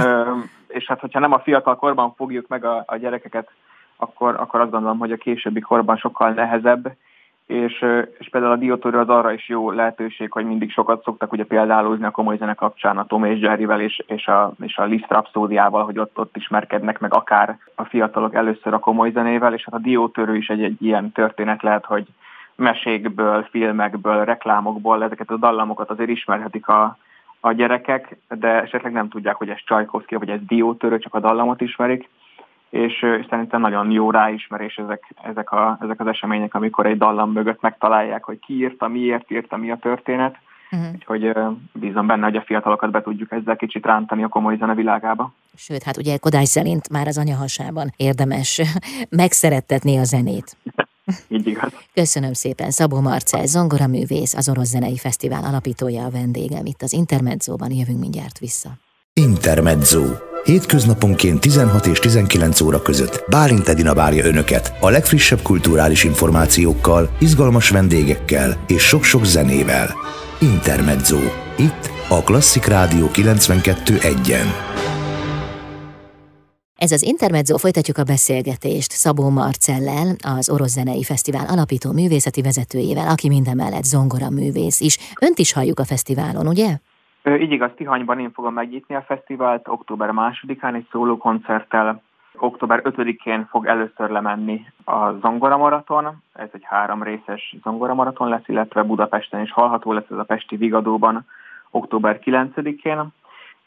és 0.68 0.86
hát 0.86 1.00
hogyha 1.00 1.18
nem 1.18 1.32
a 1.32 1.38
fiatal 1.38 1.76
korban 1.76 2.14
fogjuk 2.16 2.48
meg 2.48 2.64
a, 2.64 2.82
a 2.86 2.96
gyerekeket, 2.96 3.50
akkor, 3.96 4.34
akkor 4.38 4.60
azt 4.60 4.70
gondolom, 4.70 4.98
hogy 4.98 5.12
a 5.12 5.16
későbbi 5.16 5.60
korban 5.60 5.96
sokkal 5.96 6.30
nehezebb, 6.30 6.92
és, 7.46 7.84
és 8.18 8.28
például 8.30 8.52
a 8.52 8.56
diótörő 8.56 8.98
az 8.98 9.08
arra 9.08 9.32
is 9.32 9.48
jó 9.48 9.70
lehetőség, 9.70 10.32
hogy 10.32 10.44
mindig 10.44 10.70
sokat 10.70 11.02
szoktak 11.02 11.32
ugye 11.32 11.44
példálózni 11.44 12.04
a 12.04 12.10
komoly 12.10 12.36
zene 12.36 12.54
kapcsán 12.54 12.98
a 12.98 13.06
Tom 13.06 13.24
és 13.24 13.40
Jerryvel 13.40 13.80
és, 13.80 14.02
és 14.06 14.26
a, 14.26 14.52
és 14.62 14.76
a 14.76 14.84
Liszt 14.84 15.08
Rhapsódiával, 15.08 15.84
hogy 15.84 15.98
ott, 15.98 16.18
ott 16.18 16.36
ismerkednek 16.36 16.98
meg 16.98 17.14
akár 17.14 17.58
a 17.74 17.84
fiatalok 17.84 18.34
először 18.34 18.74
a 18.74 18.78
komoly 18.78 19.10
zenével, 19.10 19.54
és 19.54 19.64
hát 19.64 19.74
a 19.74 19.82
diótörő 19.82 20.36
is 20.36 20.48
egy, 20.48 20.62
egy 20.62 20.82
ilyen 20.82 21.12
történet 21.12 21.62
lehet, 21.62 21.84
hogy 21.84 22.06
mesékből, 22.54 23.42
filmekből, 23.50 24.24
reklámokból 24.24 25.04
ezeket 25.04 25.30
a 25.30 25.36
dallamokat 25.36 25.90
azért 25.90 26.10
ismerhetik 26.10 26.68
a, 26.68 26.96
a 27.40 27.52
gyerekek, 27.52 28.16
de 28.28 28.48
esetleg 28.48 28.92
nem 28.92 29.08
tudják, 29.08 29.34
hogy 29.34 29.48
ez 29.48 29.58
Csajkovszki, 29.64 30.14
vagy 30.14 30.28
ez 30.28 30.40
diótörő, 30.46 30.98
csak 30.98 31.14
a 31.14 31.20
dallamot 31.20 31.60
ismerik 31.60 32.08
és, 32.74 33.06
szerintem 33.30 33.60
nagyon 33.60 33.90
jó 33.90 34.10
ráismerés 34.10 34.76
ezek, 34.76 35.14
ezek, 35.22 35.52
a, 35.52 35.78
ezek 35.80 36.00
az 36.00 36.06
események, 36.06 36.54
amikor 36.54 36.86
egy 36.86 36.98
dallam 36.98 37.32
mögött 37.32 37.60
megtalálják, 37.60 38.24
hogy 38.24 38.38
ki 38.38 38.54
írta, 38.54 38.88
miért 38.88 39.30
írta, 39.30 39.56
mi 39.56 39.70
a 39.70 39.76
történet. 39.76 40.36
Uh-huh. 40.70 40.88
Úgyhogy 40.94 41.32
bízom 41.72 42.06
benne, 42.06 42.24
hogy 42.24 42.36
a 42.36 42.42
fiatalokat 42.42 42.90
be 42.90 43.02
tudjuk 43.02 43.32
ezzel 43.32 43.56
kicsit 43.56 43.86
rántani 43.86 44.22
a 44.22 44.28
komoly 44.28 44.56
zene 44.56 44.74
világába. 44.74 45.32
Sőt, 45.56 45.82
hát 45.82 45.96
ugye 45.96 46.16
Kodály 46.16 46.44
szerint 46.44 46.90
már 46.90 47.06
az 47.06 47.18
anyahasában 47.18 47.88
érdemes 47.96 48.60
megszerettetni 49.22 49.96
a 49.96 50.04
zenét. 50.04 50.56
Így 51.28 51.46
igaz. 51.46 51.72
Köszönöm 51.92 52.32
szépen. 52.32 52.70
Szabó 52.70 53.00
Marcel, 53.00 53.46
zongoraművész, 53.46 54.34
az 54.34 54.48
Orosz 54.48 54.68
Zenei 54.68 54.96
Fesztivál 54.96 55.44
alapítója 55.44 56.04
a 56.04 56.10
vendégem. 56.10 56.64
Itt 56.64 56.82
az 56.82 56.92
Intermedzóban 56.92 57.70
jövünk 57.70 58.00
mindjárt 58.00 58.38
vissza. 58.38 58.70
Intermezzo. 59.12 60.33
Hétköznaponként 60.44 61.40
16 61.40 61.86
és 61.86 61.98
19 61.98 62.60
óra 62.60 62.82
között 62.82 63.24
Bálint 63.28 63.68
Edina 63.68 63.94
várja 63.94 64.24
Önöket 64.24 64.72
a 64.80 64.88
legfrissebb 64.88 65.42
kulturális 65.42 66.04
információkkal, 66.04 67.16
izgalmas 67.20 67.68
vendégekkel 67.68 68.64
és 68.66 68.82
sok-sok 68.82 69.24
zenével. 69.24 69.94
Intermezzo. 70.40 71.18
Itt 71.56 71.90
a 72.08 72.22
Klasszik 72.22 72.64
Rádió 72.64 73.10
92.1-en. 73.12 74.46
Ez 76.76 76.92
az 76.92 77.02
Intermezzo, 77.02 77.56
folytatjuk 77.56 77.98
a 77.98 78.04
beszélgetést 78.04 78.92
Szabó 78.92 79.28
Marcellel, 79.28 80.16
az 80.22 80.48
Orosz 80.48 80.72
Zenei 80.72 81.02
Fesztivál 81.02 81.46
alapító 81.46 81.92
művészeti 81.92 82.42
vezetőjével, 82.42 83.08
aki 83.08 83.28
minden 83.28 83.56
mellett 83.56 83.84
zongora 83.84 84.30
művész 84.30 84.80
is. 84.80 84.98
Önt 85.20 85.38
is 85.38 85.52
halljuk 85.52 85.80
a 85.80 85.84
fesztiválon, 85.84 86.46
ugye? 86.46 86.78
Így 87.24 87.52
igaz, 87.52 87.70
Tihanyban 87.76 88.18
én 88.18 88.32
fogom 88.32 88.54
megnyitni 88.54 88.94
a 88.94 89.02
fesztivált, 89.02 89.68
október 89.68 90.10
másodikán 90.10 90.74
egy 90.74 90.86
szóló 90.90 91.16
koncerttel. 91.16 92.02
Október 92.38 92.80
5-én 92.84 93.46
fog 93.50 93.66
először 93.66 94.10
lemenni 94.10 94.66
a 94.84 95.10
Zongora 95.10 95.56
Maraton, 95.56 96.22
ez 96.32 96.48
egy 96.52 96.64
három 96.64 97.02
részes 97.02 97.56
Zongora 97.62 97.94
Maraton 97.94 98.28
lesz, 98.28 98.48
illetve 98.48 98.82
Budapesten 98.82 99.40
is 99.40 99.52
hallható 99.52 99.92
lesz 99.92 100.10
ez 100.10 100.18
a 100.18 100.24
Pesti 100.24 100.56
Vigadóban 100.56 101.26
október 101.70 102.18
9-én. 102.24 103.12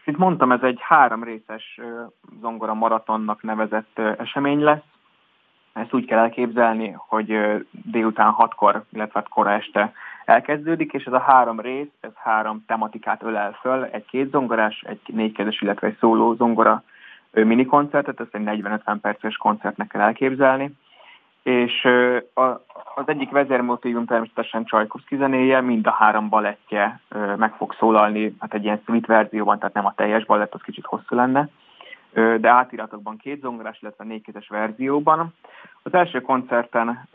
Mint 0.05 0.17
mondtam, 0.17 0.51
ez 0.51 0.61
egy 0.61 0.79
három 0.81 1.23
részes 1.23 1.79
Zongora 2.41 2.73
Maratonnak 2.73 3.43
nevezett 3.43 3.99
esemény 3.99 4.63
lesz. 4.63 4.83
Ezt 5.73 5.93
úgy 5.93 6.05
kell 6.05 6.19
elképzelni, 6.19 6.95
hogy 6.97 7.37
délután 7.71 8.31
hatkor, 8.31 8.83
illetve 8.89 9.19
hát 9.19 9.29
kora 9.29 9.51
este 9.51 9.93
elkezdődik, 10.27 10.93
és 10.93 11.05
ez 11.05 11.13
a 11.13 11.19
három 11.19 11.59
rész, 11.59 11.87
ez 11.99 12.11
három 12.15 12.63
tematikát 12.67 13.23
ölel 13.23 13.51
föl, 13.61 13.83
egy 13.83 14.05
két 14.05 14.29
zongorás, 14.29 14.83
egy 14.87 14.99
négykezes, 15.05 15.61
illetve 15.61 15.87
egy 15.87 15.97
szóló 15.99 16.33
zongora 16.33 16.83
mini 17.31 17.65
koncertet, 17.65 18.19
ezt 18.19 18.35
egy 18.35 18.61
40-50 18.63 18.97
perces 19.01 19.37
koncertnek 19.37 19.87
kell 19.87 20.01
elképzelni. 20.01 20.71
És 21.43 21.87
az 22.95 23.03
egyik 23.05 23.29
vezérmotívum 23.29 24.05
természetesen 24.05 24.65
Csajkovszki 24.65 25.15
zenéje, 25.15 25.61
mind 25.61 25.87
a 25.87 25.91
három 25.91 26.29
balettje 26.29 26.99
meg 27.37 27.53
fog 27.53 27.75
szólalni, 27.79 28.35
hát 28.39 28.53
egy 28.53 28.63
ilyen 28.63 28.81
suite 28.85 29.13
verzióban, 29.13 29.59
tehát 29.59 29.73
nem 29.73 29.85
a 29.85 29.93
teljes 29.95 30.25
balett, 30.25 30.53
az 30.53 30.61
kicsit 30.61 30.85
hosszú 30.85 31.15
lenne 31.15 31.49
de 32.13 32.49
átiratokban 32.49 33.17
két 33.17 33.41
zongorás, 33.41 33.81
illetve 33.81 34.03
négykezes 34.03 34.47
verzióban. 34.47 35.33
Az 35.83 35.93
első 35.93 36.21
koncerten 36.21 37.07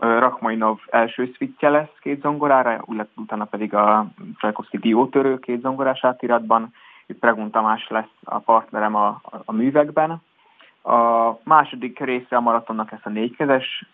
Rachmaninov 0.00 0.78
első 0.90 1.32
szvitje 1.34 1.68
lesz 1.68 1.92
két 2.00 2.20
zongorára, 2.20 2.84
utána 3.16 3.44
pedig 3.44 3.74
a 3.74 4.06
Csajkovszki 4.38 4.78
diótörő 4.78 5.38
két 5.38 5.60
zongorás 5.60 6.04
átiratban. 6.04 6.72
Itt 7.06 7.18
Pregun 7.18 7.50
Tamás 7.50 7.88
lesz 7.88 8.14
a 8.24 8.38
partnerem 8.38 8.94
a, 8.94 9.06
a, 9.06 9.42
a 9.44 9.52
művekben. 9.52 10.22
A 10.82 11.30
második 11.44 11.98
része 11.98 12.36
a 12.36 12.40
maratonnak 12.40 12.92
ez 12.92 12.98
a 13.02 13.08
négykezes 13.08 13.84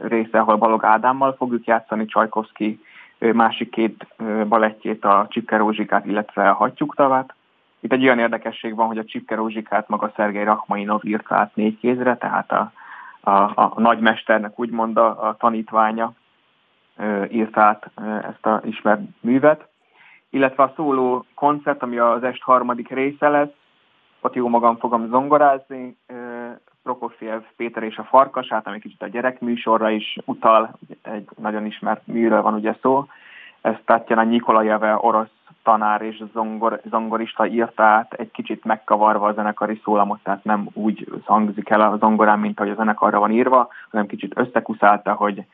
része, 0.00 0.38
ahol 0.38 0.56
Balog 0.56 0.84
Ádámmal 0.84 1.32
fogjuk 1.32 1.66
játszani 1.66 2.06
Csajkovszki 2.06 2.80
másik 3.18 3.70
két 3.70 4.06
balettjét, 4.48 5.04
a 5.04 5.28
Rózsikát, 5.46 6.06
illetve 6.06 6.48
a 6.48 6.54
Hattyúktavát. 6.54 7.34
Itt 7.82 7.92
egy 7.92 8.02
olyan 8.04 8.18
érdekesség 8.18 8.74
van, 8.74 8.86
hogy 8.86 8.98
a 8.98 9.04
Csipke 9.04 9.34
Rózsikát 9.34 9.88
maga 9.88 10.12
Szergei 10.16 10.44
Rachmaninov 10.44 11.04
írta 11.04 11.34
át 11.34 11.56
négy 11.56 11.78
kézre, 11.78 12.16
tehát 12.16 12.52
a, 12.52 12.72
a, 13.20 13.30
a 13.54 13.80
nagymesternek 13.80 14.58
úgymond 14.58 14.96
a, 14.96 15.28
a 15.28 15.36
tanítványa 15.36 16.12
írta 17.30 17.60
át 17.60 17.90
ezt 18.28 18.46
a 18.46 18.60
ismert 18.64 19.00
művet. 19.20 19.68
Illetve 20.30 20.62
a 20.62 20.72
szóló 20.76 21.24
koncert, 21.34 21.82
ami 21.82 21.98
az 21.98 22.22
est 22.22 22.42
harmadik 22.42 22.88
része 22.88 23.28
lesz, 23.28 23.52
ott 24.20 24.34
jó 24.34 24.48
magam 24.48 24.76
fogom 24.76 25.08
zongorázni, 25.08 25.96
Prokofiev 26.82 27.42
Péter 27.56 27.82
és 27.82 27.96
a 27.96 28.04
Farkasát, 28.04 28.66
ami 28.66 28.78
kicsit 28.78 29.02
a 29.02 29.08
gyerekműsorra 29.08 29.90
is 29.90 30.18
utal, 30.24 30.78
egy 31.02 31.28
nagyon 31.36 31.66
ismert 31.66 32.06
műről 32.06 32.42
van 32.42 32.54
ugye 32.54 32.76
szó. 32.80 33.06
Ez 33.60 33.74
Tatjana 33.84 34.22
Nikolajeve 34.22 34.96
orosz 35.00 35.41
tanár 35.62 36.02
és 36.02 36.22
zongor, 36.32 36.80
zongorista 36.84 37.46
írta 37.46 37.82
át, 37.82 38.12
egy 38.12 38.30
kicsit 38.30 38.64
megkavarva 38.64 39.26
a 39.26 39.32
zenekari 39.32 39.80
szólamot, 39.84 40.20
tehát 40.22 40.44
nem 40.44 40.68
úgy 40.72 41.08
hangzik 41.24 41.70
el 41.70 41.80
a 41.80 41.96
zongorán, 41.96 42.38
mint 42.38 42.60
ahogy 42.60 42.72
a 42.72 42.74
zenekarra 42.74 43.18
van 43.18 43.30
írva, 43.30 43.68
hanem 43.90 44.06
kicsit 44.06 44.38
összekuszálta, 44.38 45.12
hogy, 45.12 45.44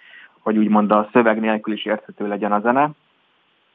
hogy 0.40 0.56
úgymond 0.56 0.90
a 0.90 1.08
szöveg 1.12 1.40
nélkül 1.40 1.74
is 1.74 1.84
érthető 1.84 2.28
legyen 2.28 2.52
a 2.52 2.60
zene. 2.60 2.90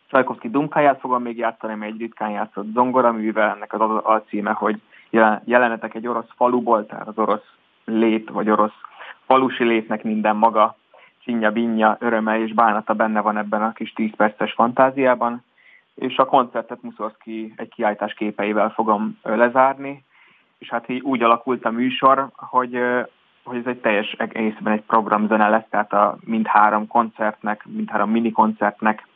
Sajkovszki 0.10 0.50
Dumkáját 0.50 1.00
fogom 1.00 1.22
még 1.22 1.38
játszani, 1.38 1.74
ami 1.74 1.86
egy 1.86 2.00
ritkán 2.00 2.30
játszott 2.30 2.74
zongoraművel, 2.74 3.50
ennek 3.50 3.74
az 3.74 4.00
alcíme, 4.04 4.52
hogy 4.52 4.82
jelenetek 5.44 5.94
egy 5.94 6.08
orosz 6.08 6.30
faluból, 6.36 6.86
tehát 6.86 7.08
az 7.08 7.18
orosz 7.18 7.54
lét, 7.86 8.30
vagy 8.30 8.50
orosz 8.50 8.74
falusi 9.26 9.64
létnek 9.64 10.04
minden 10.04 10.36
maga, 10.36 10.76
csinya, 11.24 11.52
binnya, 11.52 11.98
öröme 12.00 12.40
és 12.40 12.54
bánata 12.54 12.94
benne 12.94 13.22
van 13.22 13.38
ebben 13.38 13.64
a 13.64 13.72
kis 13.72 13.94
10 13.94 14.16
perces 14.16 14.54
fantáziában 14.54 15.44
és 15.96 16.18
a 16.18 16.26
koncertet 16.26 16.82
Muszorszki 16.82 17.54
egy 17.56 17.70
kiállítás 17.70 18.14
képeivel 18.14 18.70
fogom 18.70 19.20
lezárni, 19.24 20.04
és 20.58 20.70
hát 20.70 20.90
így 20.90 21.02
úgy 21.02 21.24
alakult 21.24 21.66
a 21.66 21.72
műsor, 21.72 22.28
hogy, 22.36 22.80
hogy 23.44 23.58
ez 23.58 23.66
egy 23.66 23.80
teljes 23.80 24.12
egészben 24.12 24.74
egy 24.74 24.82
programzene 24.82 25.50
lesz, 25.50 25.70
tehát 25.70 25.94
a 25.94 26.18
mindhárom 26.26 26.88
koncertnek, 26.88 27.66
mindhárom 27.66 28.10
mini 28.10 28.32
koncertnek 28.32 29.08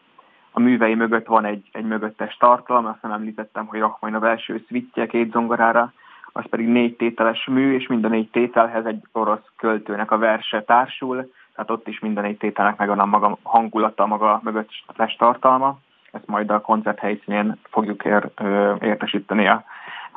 a 0.51 0.60
művei 0.60 0.96
mögött 0.96 1.25
van 1.25 1.46
egy, 1.46 1.69
egy 1.72 1.86
mögöttes 1.86 2.38
tartalom, 2.38 2.86
azt 2.86 3.01
nem 3.01 3.12
említettem, 3.12 3.65
hogy 3.65 3.79
Rachmaninov 3.79 4.24
első 4.24 4.63
szvitje 4.67 5.05
két 5.05 5.31
zongorára, 5.31 5.93
az 6.31 6.43
pedig 6.50 6.67
négy 6.67 6.96
tételes 6.96 7.46
mű, 7.46 7.74
és 7.74 7.88
mind 7.88 8.05
a 8.05 8.07
négy 8.07 8.29
tételhez 8.29 8.86
egy 8.86 9.01
orosz 9.12 9.51
költőnek 9.55 10.12
a 10.12 10.17
verse 10.17 10.63
társul, 10.63 11.31
tehát 11.55 11.72
ott 11.72 11.88
is 11.88 12.00
minden 12.00 12.24
négy 12.24 12.38
tételnek 12.38 12.77
megvan 12.77 13.00
a 13.00 13.05
maga 13.05 13.38
hangulata, 13.43 14.05
maga 14.05 14.39
mögöttes 14.43 15.15
tartalma 15.17 15.79
ezt 16.17 16.27
majd 16.27 16.50
a 16.50 16.62
koncert 16.62 17.00
helyszínén 17.00 17.57
fogjuk 17.69 18.05
ér, 18.05 18.29
értesíteni 18.81 19.47
a 19.47 19.65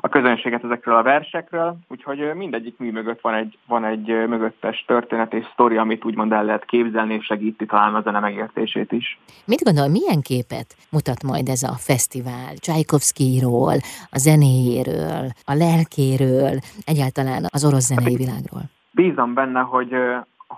a 0.02 0.08
közönséget 0.08 0.64
ezekről 0.64 0.94
a 0.94 1.02
versekről, 1.02 1.76
úgyhogy 1.88 2.34
mindegyik 2.34 2.78
mű 2.78 2.90
mögött 2.90 3.20
van 3.20 3.34
egy, 3.34 3.58
van 3.66 3.84
egy 3.84 4.06
mögöttes 4.06 4.84
történet 4.86 5.32
és 5.32 5.44
sztori, 5.52 5.76
amit 5.76 6.04
úgymond 6.04 6.32
el 6.32 6.44
lehet 6.44 6.64
képzelni, 6.64 7.14
és 7.14 7.24
segíti 7.24 7.66
talán 7.66 7.94
a 7.94 8.00
zene 8.00 8.20
megértését 8.20 8.92
is. 8.92 9.18
Mit 9.44 9.62
gondol, 9.62 9.88
milyen 9.88 10.20
képet 10.20 10.76
mutat 10.90 11.22
majd 11.22 11.48
ez 11.48 11.62
a 11.62 11.74
fesztivál 11.76 12.54
Csajkovszkiról, 12.56 13.76
a 14.10 14.18
zenéjéről, 14.18 15.24
a 15.44 15.54
lelkéről, 15.54 16.54
egyáltalán 16.84 17.42
az 17.48 17.64
orosz 17.64 17.86
zenei 17.86 18.16
világról? 18.16 18.62
Bízom 18.90 19.34
benne, 19.34 19.60
hogy 19.60 19.94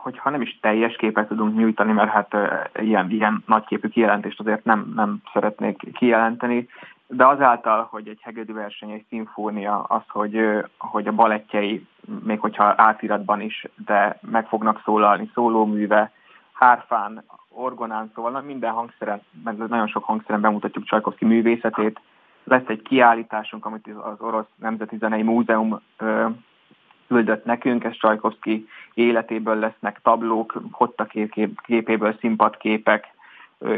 hogyha 0.03 0.31
nem 0.31 0.41
is 0.41 0.59
teljes 0.61 0.97
képet 0.97 1.29
tudunk 1.29 1.57
nyújtani, 1.57 1.93
mert 1.93 2.11
hát 2.11 2.37
ilyen, 2.81 3.11
ilyen 3.11 3.43
nagyképű 3.47 3.89
kijelentést 3.89 4.41
azért 4.41 4.65
nem, 4.65 4.93
nem 4.95 5.23
szeretnék 5.33 5.93
kijelenteni, 5.93 6.69
de 7.07 7.27
azáltal, 7.27 7.89
hogy 7.91 8.09
egy 8.09 8.21
hegedű 8.23 8.53
verseny, 8.53 8.91
egy 8.91 9.05
szimfónia, 9.09 9.83
az, 9.83 10.03
hogy, 10.09 10.65
hogy 10.79 11.07
a 11.07 11.13
balettjei, 11.13 11.87
még 12.25 12.41
hogyha 12.41 12.75
átiratban 12.77 13.41
is, 13.41 13.67
de 13.87 14.19
meg 14.21 14.47
fognak 14.47 14.81
szólalni, 14.85 15.31
szólóműve, 15.35 16.13
hárfán, 16.53 17.25
orgonán, 17.49 18.11
szóval 18.15 18.41
minden 18.41 18.73
hangszeren, 18.73 19.21
meg 19.45 19.57
nagyon 19.57 19.87
sok 19.87 20.05
hangszeren 20.05 20.41
bemutatjuk 20.41 20.85
Csajkovszki 20.85 21.25
művészetét. 21.25 22.01
Lesz 22.45 22.67
egy 22.67 22.83
kiállításunk, 22.83 23.67
amit 23.67 23.89
az 24.03 24.21
Orosz 24.21 24.49
Nemzeti 24.57 24.97
Zenei 24.97 25.23
Múzeum 25.23 25.81
küldött 27.13 27.45
nekünk, 27.45 27.85
ez 27.85 27.97
Csajkovszki 27.97 28.69
életéből 28.95 29.59
lesznek 29.59 30.01
tablók, 30.03 30.61
Hotta 30.71 31.05
kép, 31.05 31.61
képéből 31.61 32.17
színpadképek, 32.21 33.07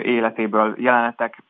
életéből 0.03 0.75
jelenetek, 0.79 1.43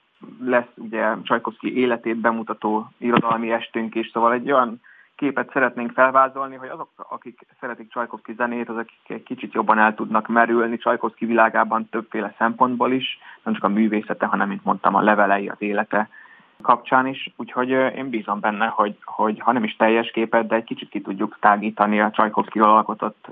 lesz 0.45 0.71
ugye 0.75 1.15
Csajkovszki 1.23 1.79
életét 1.79 2.17
bemutató 2.17 2.89
irodalmi 2.99 3.53
estünk 3.53 3.95
is, 3.95 4.11
szóval 4.13 4.33
egy 4.33 4.53
olyan 4.53 4.81
képet 5.17 5.51
szeretnénk 5.53 5.93
felvázolni, 5.93 6.57
hogy 6.57 6.69
azok, 6.69 6.89
akik 6.97 7.47
szeretik 7.61 7.91
Csajkovszki 7.91 8.35
zenét, 8.37 8.69
azok 8.69 8.87
egy 9.07 9.23
kicsit 9.23 9.53
jobban 9.53 9.79
el 9.79 9.95
tudnak 9.95 10.29
merülni 10.29 10.79
Csajkovszki 10.79 11.27
világában 11.27 11.89
többféle 11.89 12.35
szempontból 12.39 12.93
is, 12.93 13.19
nem 13.43 13.55
csak 13.55 13.65
a 13.65 13.69
művészete, 13.69 14.27
hanem, 14.27 14.49
mint 14.49 14.65
mondtam, 14.65 14.95
a 14.95 15.03
levelei, 15.03 15.49
az 15.49 15.57
élete 15.59 16.09
kapcsán 16.63 17.07
is, 17.07 17.33
úgyhogy 17.37 17.69
én 17.69 18.11
bízom 18.11 18.41
benne, 18.41 18.67
hogy, 18.67 18.97
hogy 19.05 19.41
ha 19.41 19.53
nem 19.53 19.65
is 19.65 19.77
teljes 19.77 20.11
képet, 20.11 20.47
de 20.47 20.55
egy 20.55 20.65
kicsit 20.65 20.89
ki 20.89 21.01
tudjuk 21.01 21.37
tágítani 21.41 22.01
a 22.01 22.11
Csajkovszkiról 22.11 22.69
alkotott 22.69 23.27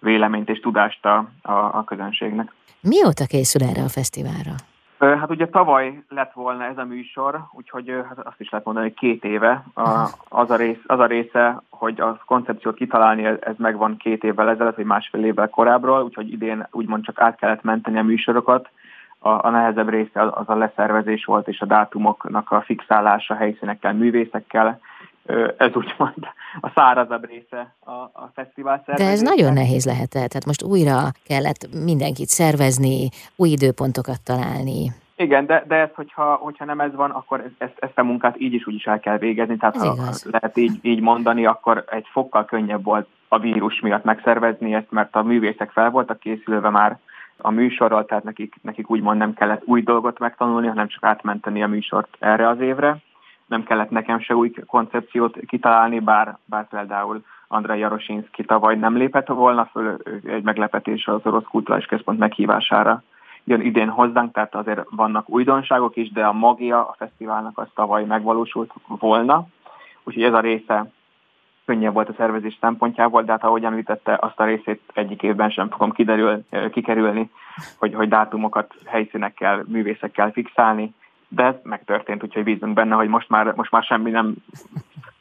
véleményt 0.00 0.48
és 0.48 0.60
tudást 0.60 1.06
a, 1.06 1.28
a, 1.42 1.52
a 1.52 1.84
közönségnek. 1.84 2.52
Mióta 2.80 3.26
készül 3.26 3.62
erre 3.62 3.82
a 3.82 3.88
fesztiválra? 3.88 4.54
Hát 4.98 5.30
ugye 5.30 5.48
tavaly 5.48 6.02
lett 6.08 6.32
volna 6.32 6.64
ez 6.64 6.78
a 6.78 6.84
műsor, 6.84 7.40
úgyhogy 7.52 7.88
hát 8.08 8.18
azt 8.18 8.40
is 8.40 8.50
lehet 8.50 8.66
mondani, 8.66 8.86
hogy 8.86 8.96
két 8.96 9.24
éve. 9.24 9.64
A, 9.74 10.08
az, 10.28 10.50
a 10.50 10.56
rész, 10.56 10.78
az 10.86 10.98
a 10.98 11.06
része, 11.06 11.62
hogy 11.70 12.00
a 12.00 12.20
koncepciót 12.26 12.74
kitalálni, 12.74 13.24
ez 13.24 13.54
megvan 13.56 13.96
két 13.96 14.24
évvel 14.24 14.48
ezelőtt, 14.48 14.76
vagy 14.76 14.84
másfél 14.84 15.24
évvel 15.24 15.48
korábbról, 15.48 16.02
úgyhogy 16.02 16.32
idén 16.32 16.66
úgymond 16.70 17.04
csak 17.04 17.20
át 17.20 17.36
kellett 17.36 17.62
menteni 17.62 17.98
a 17.98 18.02
műsorokat. 18.02 18.68
A, 19.26 19.44
a 19.44 19.50
nehezebb 19.50 19.88
része 19.88 20.22
az 20.22 20.48
a 20.48 20.54
leszervezés 20.54 21.24
volt, 21.24 21.48
és 21.48 21.60
a 21.60 21.66
dátumoknak 21.66 22.50
a 22.50 22.60
fixálása 22.60 23.34
helyszínekkel, 23.34 23.92
művészekkel. 23.92 24.80
Ez 25.56 25.74
úgymond 25.74 26.26
a 26.60 26.70
szárazabb 26.74 27.26
része 27.26 27.74
a, 27.84 27.90
a 27.90 28.30
fesztivál 28.34 28.82
szervezése. 28.86 29.08
De 29.08 29.14
ez 29.14 29.36
nagyon 29.36 29.52
nehéz 29.52 29.86
lehet, 29.86 30.10
tehát 30.10 30.46
most 30.46 30.62
újra 30.62 30.98
kellett 31.26 31.68
mindenkit 31.84 32.28
szervezni, 32.28 33.08
új 33.36 33.48
időpontokat 33.48 34.22
találni. 34.24 34.92
Igen, 35.16 35.46
de, 35.46 35.64
de 35.68 35.74
ez, 35.74 35.88
hogyha, 35.94 36.34
hogyha 36.34 36.64
nem 36.64 36.80
ez 36.80 36.94
van, 36.94 37.10
akkor 37.10 37.50
ezt, 37.58 37.76
ezt 37.78 37.98
a 37.98 38.02
munkát 38.02 38.40
így 38.40 38.52
is 38.52 38.66
úgy 38.66 38.74
is 38.74 38.84
el 38.84 39.00
kell 39.00 39.18
végezni. 39.18 39.56
Tehát 39.56 39.76
ha 39.76 39.96
lehet 40.30 40.56
így, 40.56 40.78
így 40.82 41.00
mondani, 41.00 41.46
akkor 41.46 41.84
egy 41.90 42.06
fokkal 42.10 42.44
könnyebb 42.44 42.84
volt 42.84 43.06
a 43.28 43.38
vírus 43.38 43.80
miatt 43.80 44.04
megszervezni 44.04 44.74
ezt, 44.74 44.90
mert 44.90 45.16
a 45.16 45.22
művészek 45.22 45.70
fel 45.70 45.90
voltak 45.90 46.18
készülve 46.18 46.70
már 46.70 46.98
a 47.38 47.50
műsorral, 47.50 48.04
tehát 48.04 48.24
nekik, 48.24 48.54
nekik 48.62 48.90
úgymond 48.90 49.18
nem 49.18 49.34
kellett 49.34 49.62
új 49.64 49.82
dolgot 49.82 50.18
megtanulni, 50.18 50.66
hanem 50.66 50.88
csak 50.88 51.04
átmenteni 51.04 51.62
a 51.62 51.68
műsort 51.68 52.16
erre 52.18 52.48
az 52.48 52.60
évre. 52.60 52.96
Nem 53.46 53.64
kellett 53.64 53.90
nekem 53.90 54.20
se 54.20 54.34
új 54.34 54.52
koncepciót 54.66 55.38
kitalálni, 55.46 55.98
bár, 55.98 56.38
bár 56.44 56.68
például 56.68 57.22
Andrei 57.48 57.78
Jarosinski 57.78 58.44
tavaly 58.44 58.76
nem 58.76 58.96
lépett 58.96 59.26
volna 59.26 59.64
föl 59.64 59.96
egy 60.24 60.42
meglepetés 60.42 61.06
az 61.06 61.20
Orosz 61.22 61.44
Kulturális 61.44 61.86
Központ 61.86 62.18
meghívására 62.18 63.02
jön 63.46 63.60
idén 63.60 63.88
hozzánk, 63.88 64.32
tehát 64.32 64.54
azért 64.54 64.82
vannak 64.90 65.28
újdonságok 65.28 65.96
is, 65.96 66.12
de 66.12 66.26
a 66.26 66.32
magia 66.32 66.80
a 66.80 66.94
fesztiválnak 66.98 67.58
az 67.58 67.66
tavaly 67.74 68.04
megvalósult 68.04 68.72
volna. 68.86 69.46
Úgyhogy 70.04 70.22
ez 70.22 70.32
a 70.32 70.40
része 70.40 70.90
könnyebb 71.66 71.92
volt 71.92 72.08
a 72.08 72.14
szervezés 72.16 72.58
szempontjából, 72.60 73.22
de 73.22 73.32
hát 73.32 73.44
ahogy 73.44 73.64
említette, 73.64 74.18
azt 74.20 74.40
a 74.40 74.44
részét 74.44 74.80
egyik 74.94 75.22
évben 75.22 75.50
sem 75.50 75.68
fogom 75.70 75.92
kiderül, 75.92 76.44
kikerülni, 76.70 77.30
hogy, 77.78 77.94
hogy 77.94 78.08
dátumokat 78.08 78.74
helyszínekkel, 78.84 79.64
művészekkel 79.68 80.30
fixálni, 80.30 80.94
de 81.28 81.44
ez 81.44 81.54
megtörtént, 81.62 82.22
úgyhogy 82.22 82.44
bízunk 82.44 82.74
benne, 82.74 82.94
hogy 82.94 83.08
most 83.08 83.28
már, 83.28 83.54
most 83.54 83.70
már 83.70 83.82
semmi 83.82 84.10
nem 84.10 84.34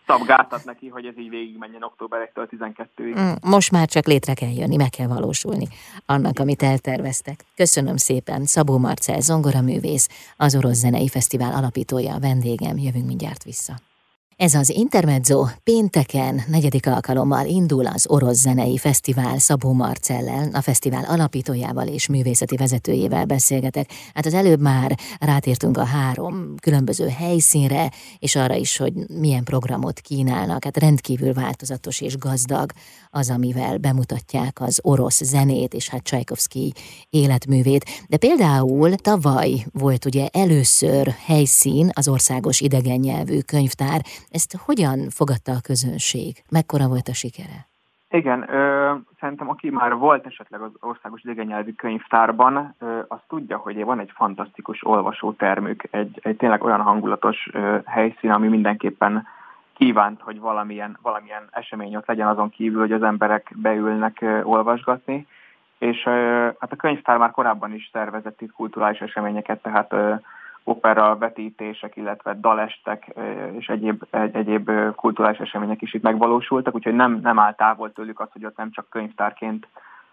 szab 0.06 0.26
gátat 0.26 0.66
neki, 0.66 0.88
hogy 0.88 1.06
ez 1.06 1.18
így 1.18 1.30
végigmenjen 1.30 1.84
október 1.84 2.32
1-től 2.36 2.48
12-ig. 2.52 3.20
Mm, 3.20 3.50
most 3.52 3.72
már 3.72 3.88
csak 3.88 4.06
létre 4.06 4.34
kell 4.34 4.52
jönni, 4.52 4.76
meg 4.76 4.90
kell 4.90 5.08
valósulni 5.08 5.68
annak, 6.06 6.40
amit 6.40 6.64
elterveztek. 6.64 7.40
Köszönöm 7.56 7.98
szépen, 7.98 8.46
Szabó 8.46 8.78
Marcel, 8.78 9.20
zongoraművész, 9.20 10.34
az 10.38 10.56
Orosz 10.56 10.78
Zenei 10.78 11.10
Fesztivál 11.10 11.54
alapítója, 11.54 12.14
a 12.14 12.20
vendégem, 12.20 12.78
jövünk 12.78 13.08
mindjárt 13.08 13.44
vissza. 13.44 13.74
Ez 14.38 14.54
az 14.54 14.70
Intermezzo 14.70 15.46
pénteken 15.64 16.42
negyedik 16.48 16.88
alkalommal 16.88 17.46
indul 17.46 17.86
az 17.86 18.08
Orosz 18.10 18.38
Zenei 18.38 18.78
Fesztivál 18.78 19.40
Szabó 19.40 19.74
Marcellel, 19.74 20.50
a 20.54 20.62
fesztivál 20.62 21.04
alapítójával 21.04 21.88
és 21.88 22.08
művészeti 22.08 22.56
vezetőjével 22.56 23.26
beszélgetek. 23.26 23.90
Hát 24.14 24.26
az 24.26 24.34
előbb 24.34 24.60
már 24.60 24.98
rátértünk 25.20 25.78
a 25.78 25.84
három 25.84 26.56
különböző 26.62 27.08
helyszínre, 27.08 27.92
és 28.20 28.36
arra 28.36 28.56
is, 28.56 28.78
hogy 28.78 28.94
milyen 29.08 29.44
programot 29.44 30.00
kínálnak. 30.00 30.64
Hát 30.64 30.78
rendkívül 30.78 31.34
változatos 31.34 32.02
és 32.02 32.18
gazdag 32.18 32.72
az, 33.22 33.28
amivel 33.38 33.78
bemutatják 33.88 34.54
az 34.68 34.76
orosz 34.84 35.22
zenét, 35.24 35.74
és 35.74 35.90
hát 35.90 36.04
Csajkovszki 36.10 36.74
életművét. 37.10 37.84
De 38.10 38.18
például 38.18 38.90
tavaly 39.10 39.52
volt 39.84 40.06
ugye 40.06 40.26
először 40.44 41.06
helyszín 41.30 41.88
az 42.00 42.08
országos 42.16 42.58
idegen 42.62 43.00
nyelvű 43.00 43.40
könyvtár, 43.54 44.00
ezt 44.38 44.52
hogyan 44.66 45.00
fogadta 45.20 45.52
a 45.52 45.66
közönség? 45.70 46.32
Mekkora 46.58 46.88
volt 46.88 47.08
a 47.08 47.20
sikere? 47.24 47.60
Igen, 48.10 48.40
ö, 48.50 48.94
szerintem 49.20 49.50
aki 49.50 49.70
már 49.70 49.96
volt 49.96 50.26
esetleg 50.26 50.62
az 50.62 50.72
országos 50.80 51.22
idegennyelvű 51.24 51.72
könyvtárban, 51.72 52.76
ö, 52.80 53.00
az 53.08 53.20
tudja, 53.28 53.58
hogy 53.58 53.84
van 53.84 54.00
egy 54.00 54.12
fantasztikus 54.16 54.86
olvasótermük, 54.86 55.84
egy, 55.92 56.20
egy 56.24 56.38
tényleg 56.38 56.64
olyan 56.64 56.82
hangulatos 56.82 57.50
ö, 57.54 57.78
helyszín, 57.86 58.32
ami 58.32 58.48
mindenképpen 58.48 59.28
kívánt, 59.76 60.22
hogy 60.22 60.40
valamilyen, 60.40 60.98
valamilyen 61.02 61.48
esemény 61.52 61.96
ott 61.96 62.08
legyen 62.08 62.28
azon 62.28 62.50
kívül, 62.50 62.80
hogy 62.80 62.92
az 62.92 63.04
emberek 63.04 63.52
beülnek 63.56 64.26
olvasgatni. 64.44 65.28
És 65.78 66.04
hát 66.60 66.72
a 66.72 66.76
könyvtár 66.76 67.18
már 67.18 67.32
korábban 67.32 67.74
is 67.74 67.90
szervezett 67.94 68.42
itt 68.42 68.52
kulturális 68.52 69.00
eseményeket, 69.00 69.62
tehát 69.62 69.96
opera 70.64 71.18
vetítések, 71.18 71.96
illetve 71.96 72.38
dalestek 72.40 73.14
és 73.58 73.68
egyéb, 73.68 74.04
egyéb 74.32 74.72
kulturális 74.96 75.38
események 75.38 75.82
is 75.82 75.94
itt 75.94 76.02
megvalósultak, 76.02 76.76
úgyhogy 76.76 76.96
nem, 76.96 77.20
nem 77.22 77.40
áll 77.40 77.54
távol 77.54 77.94
tőlük 77.94 78.20
az, 78.20 78.28
hogy 78.32 78.46
ott 78.46 78.58
nem 78.58 78.72
csak 78.72 78.90
könyvtárként 78.90 79.68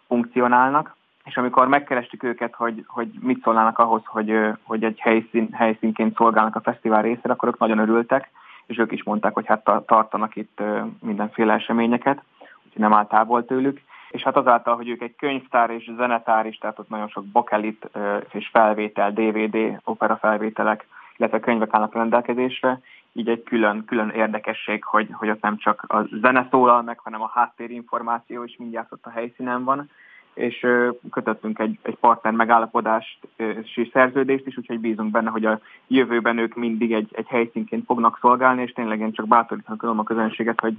funkcionálnak. 0.06 0.94
És 1.24 1.36
amikor 1.36 1.68
megkerestük 1.68 2.22
őket, 2.22 2.54
hogy, 2.54 2.84
hogy 2.86 3.08
mit 3.20 3.42
szólnának 3.42 3.78
ahhoz, 3.78 4.02
hogy, 4.04 4.38
hogy 4.62 4.84
egy 4.84 5.00
helyszín, 5.00 5.48
helyszínként 5.52 6.16
szolgálnak 6.16 6.56
a 6.56 6.60
fesztivál 6.60 7.02
részére, 7.02 7.32
akkor 7.32 7.48
ők 7.48 7.58
nagyon 7.58 7.78
örültek, 7.78 8.30
és 8.72 8.78
ők 8.78 8.92
is 8.92 9.02
mondták, 9.02 9.34
hogy 9.34 9.46
hát 9.46 9.70
tartanak 9.86 10.36
itt 10.36 10.62
mindenféle 11.00 11.52
eseményeket, 11.52 12.22
úgyhogy 12.40 12.82
nem 12.82 12.92
áll 12.92 13.06
távol 13.06 13.44
tőlük. 13.44 13.80
És 14.10 14.22
hát 14.22 14.36
azáltal, 14.36 14.76
hogy 14.76 14.88
ők 14.88 15.02
egy 15.02 15.16
könyvtár 15.16 15.70
és 15.70 15.90
zenetár 15.96 16.46
is, 16.46 16.58
tehát 16.58 16.78
ott 16.78 16.88
nagyon 16.88 17.08
sok 17.08 17.24
bakelit 17.24 17.90
és 18.30 18.48
felvétel, 18.52 19.12
DVD, 19.12 19.80
opera 19.84 20.16
felvételek, 20.16 20.86
illetve 21.16 21.40
könyvek 21.40 21.74
állnak 21.74 21.94
rendelkezésre, 21.94 22.80
így 23.12 23.28
egy 23.28 23.42
külön, 23.42 23.84
külön 23.84 24.08
érdekesség, 24.08 24.84
hogy, 24.84 25.08
hogy 25.12 25.30
ott 25.30 25.42
nem 25.42 25.56
csak 25.56 25.84
a 25.88 26.02
zene 26.20 26.46
szólal 26.50 26.82
meg, 26.82 26.98
hanem 26.98 27.22
a 27.22 27.30
háttérinformáció 27.34 28.44
is 28.44 28.56
mindjárt 28.58 28.92
ott 28.92 29.06
a 29.06 29.10
helyszínen 29.10 29.64
van, 29.64 29.90
és 30.34 30.66
kötöttünk 31.10 31.58
egy, 31.58 31.78
egy 31.82 31.96
partner 31.96 32.32
megállapodást 32.32 33.18
és 33.36 33.90
szerződést 33.92 34.46
is, 34.46 34.58
úgyhogy 34.58 34.80
bízunk 34.80 35.10
benne, 35.10 35.30
hogy 35.30 35.44
a 35.44 35.60
jövőben 35.86 36.38
ők 36.38 36.54
mindig 36.54 36.92
egy, 36.92 37.08
egy 37.12 37.26
helyszínként 37.26 37.84
fognak 37.84 38.18
szolgálni, 38.20 38.62
és 38.62 38.72
tényleg 38.72 39.00
én 39.00 39.12
csak 39.12 39.28
bátorítanom 39.28 39.98
a 39.98 40.02
közönséget, 40.02 40.60
hogy 40.60 40.76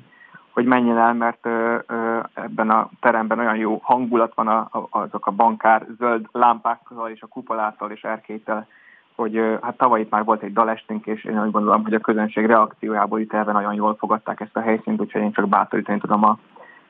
hogy 0.53 0.65
menjen 0.65 0.97
el, 0.97 1.13
mert 1.13 1.45
ebben 2.33 2.69
a 2.69 2.89
teremben 2.99 3.39
olyan 3.39 3.55
jó 3.55 3.79
hangulat 3.83 4.33
van 4.35 4.47
a, 4.47 4.87
azok 4.89 5.27
a 5.27 5.31
bankár 5.31 5.85
zöld 5.97 6.25
lámpákkal 6.31 7.09
és 7.09 7.21
a 7.21 7.27
kupolától 7.27 7.91
és 7.91 8.03
erkéttel 8.03 8.67
hogy 9.15 9.57
hát 9.61 9.77
tavaly 9.77 10.01
itt 10.01 10.09
már 10.09 10.23
volt 10.23 10.41
egy 10.41 10.53
dalestünk, 10.53 11.05
és 11.05 11.23
én 11.23 11.43
úgy 11.43 11.51
gondolom, 11.51 11.83
hogy 11.83 11.93
a 11.93 11.99
közönség 11.99 12.45
reakciójából 12.45 13.19
itt 13.19 13.33
elve 13.33 13.51
nagyon 13.51 13.73
jól 13.73 13.95
fogadták 13.95 14.39
ezt 14.39 14.57
a 14.57 14.61
helyszínt, 14.61 15.01
úgyhogy 15.01 15.21
én 15.21 15.31
csak 15.31 15.49
bátorítani 15.49 15.99
tudom 15.99 16.23
a 16.23 16.37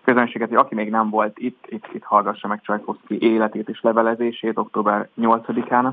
közönséget, 0.04 0.48
hogy 0.48 0.58
aki 0.58 0.76
még 0.76 0.90
nem 0.90 1.10
volt 1.10 1.40
itt, 1.40 1.66
itt, 1.68 1.86
itt 1.94 2.04
hallgassa 2.04 2.48
meg 2.48 2.62
Csajkovszki 2.62 3.22
életét 3.22 3.70
és 3.70 3.82
levelezését 3.82 4.58
október 4.58 5.10
8-án, 5.22 5.92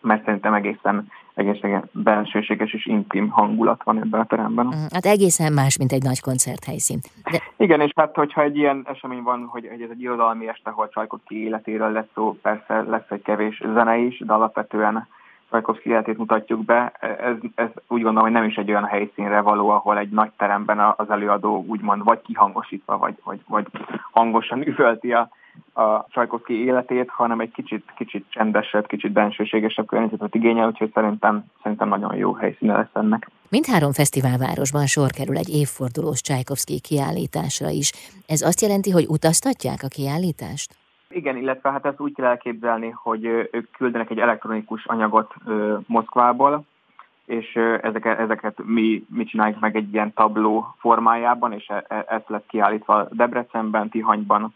mert 0.00 0.24
szerintem 0.24 0.54
egészen, 0.54 1.08
egészen 1.34 1.88
belsőséges 1.92 2.72
és 2.72 2.86
intim 2.86 3.28
hangulat 3.28 3.82
van 3.82 3.96
ebben 3.96 4.20
a 4.20 4.24
teremben. 4.24 4.66
Mm, 4.66 4.86
hát 4.92 5.06
egészen 5.06 5.52
más, 5.52 5.78
mint 5.78 5.92
egy 5.92 6.02
nagy 6.02 6.20
koncerthelyszín. 6.20 6.98
De... 7.30 7.42
Igen, 7.56 7.80
és 7.80 7.90
hát 7.96 8.14
hogyha 8.14 8.42
egy 8.42 8.56
ilyen 8.56 8.86
esemény 8.88 9.22
van, 9.22 9.46
hogy 9.46 9.64
ez 9.64 9.90
egy 9.90 10.00
irodalmi 10.00 10.48
este, 10.48 10.70
ahol 10.70 10.88
Csajkovszki 10.88 11.44
életéről 11.44 11.92
lesz 11.92 12.10
szó, 12.14 12.38
persze 12.42 12.82
lesz 12.82 13.10
egy 13.10 13.22
kevés 13.22 13.62
zene 13.74 13.96
is, 13.96 14.18
de 14.18 14.32
alapvetően 14.32 15.08
Csajkovszki 15.50 15.88
életét 15.88 16.18
mutatjuk 16.18 16.64
be. 16.64 16.92
Ez, 17.00 17.34
ez 17.54 17.68
úgy 17.88 18.02
gondolom, 18.02 18.22
hogy 18.22 18.32
nem 18.32 18.44
is 18.44 18.56
egy 18.56 18.70
olyan 18.70 18.84
helyszínre 18.84 19.40
való, 19.40 19.68
ahol 19.68 19.98
egy 19.98 20.10
nagy 20.10 20.30
teremben 20.36 20.94
az 20.96 21.10
előadó 21.10 21.64
úgymond 21.68 22.04
vagy 22.04 22.22
kihangosítva, 22.22 22.98
vagy, 22.98 23.14
vagy, 23.24 23.40
vagy 23.48 23.66
hangosan 24.12 24.66
üvölti 24.70 25.12
a, 25.12 25.28
a 25.72 26.06
Csajkovszki 26.08 26.64
életét, 26.64 27.08
hanem 27.08 27.40
egy 27.40 27.52
kicsit, 27.52 27.84
kicsit 27.96 28.24
csendesebb, 28.28 28.86
kicsit 28.86 29.12
bensőségesebb 29.12 29.86
környezetet 29.86 30.34
igényel, 30.34 30.66
úgyhogy 30.66 30.90
szerintem, 30.94 31.44
szerintem 31.62 31.88
nagyon 31.88 32.16
jó 32.16 32.32
helyszíne 32.32 32.76
lesz 32.76 32.94
ennek. 32.94 33.28
Mindhárom 33.48 33.92
fesztiválvárosban 33.92 34.86
sor 34.86 35.10
kerül 35.10 35.36
egy 35.36 35.48
évfordulós 35.48 36.20
Csajkovszki 36.20 36.80
kiállításra 36.80 37.68
is. 37.68 37.92
Ez 38.26 38.40
azt 38.40 38.60
jelenti, 38.60 38.90
hogy 38.90 39.06
utaztatják 39.08 39.82
a 39.82 39.88
kiállítást? 39.88 40.79
Igen, 41.10 41.36
illetve 41.36 41.70
hát 41.70 41.86
ezt 41.86 42.00
úgy 42.00 42.14
kell 42.14 42.26
elképzelni, 42.26 42.90
hogy 42.90 43.24
ők 43.24 43.70
küldenek 43.70 44.10
egy 44.10 44.18
elektronikus 44.18 44.86
anyagot 44.86 45.34
Moszkvából, 45.86 46.64
és 47.30 47.54
ezeket, 47.82 48.18
ezeket 48.18 48.58
mi, 48.64 49.04
mi 49.08 49.24
csináljuk 49.24 49.60
meg 49.60 49.76
egy 49.76 49.92
ilyen 49.92 50.12
tabló 50.12 50.74
formájában, 50.78 51.52
és 51.52 51.68
e, 51.68 51.84
e, 51.88 52.04
ez 52.08 52.20
lett 52.26 52.46
kiállítva 52.46 53.08
Debrecenben, 53.10 53.88
Tihanyban, 53.88 54.54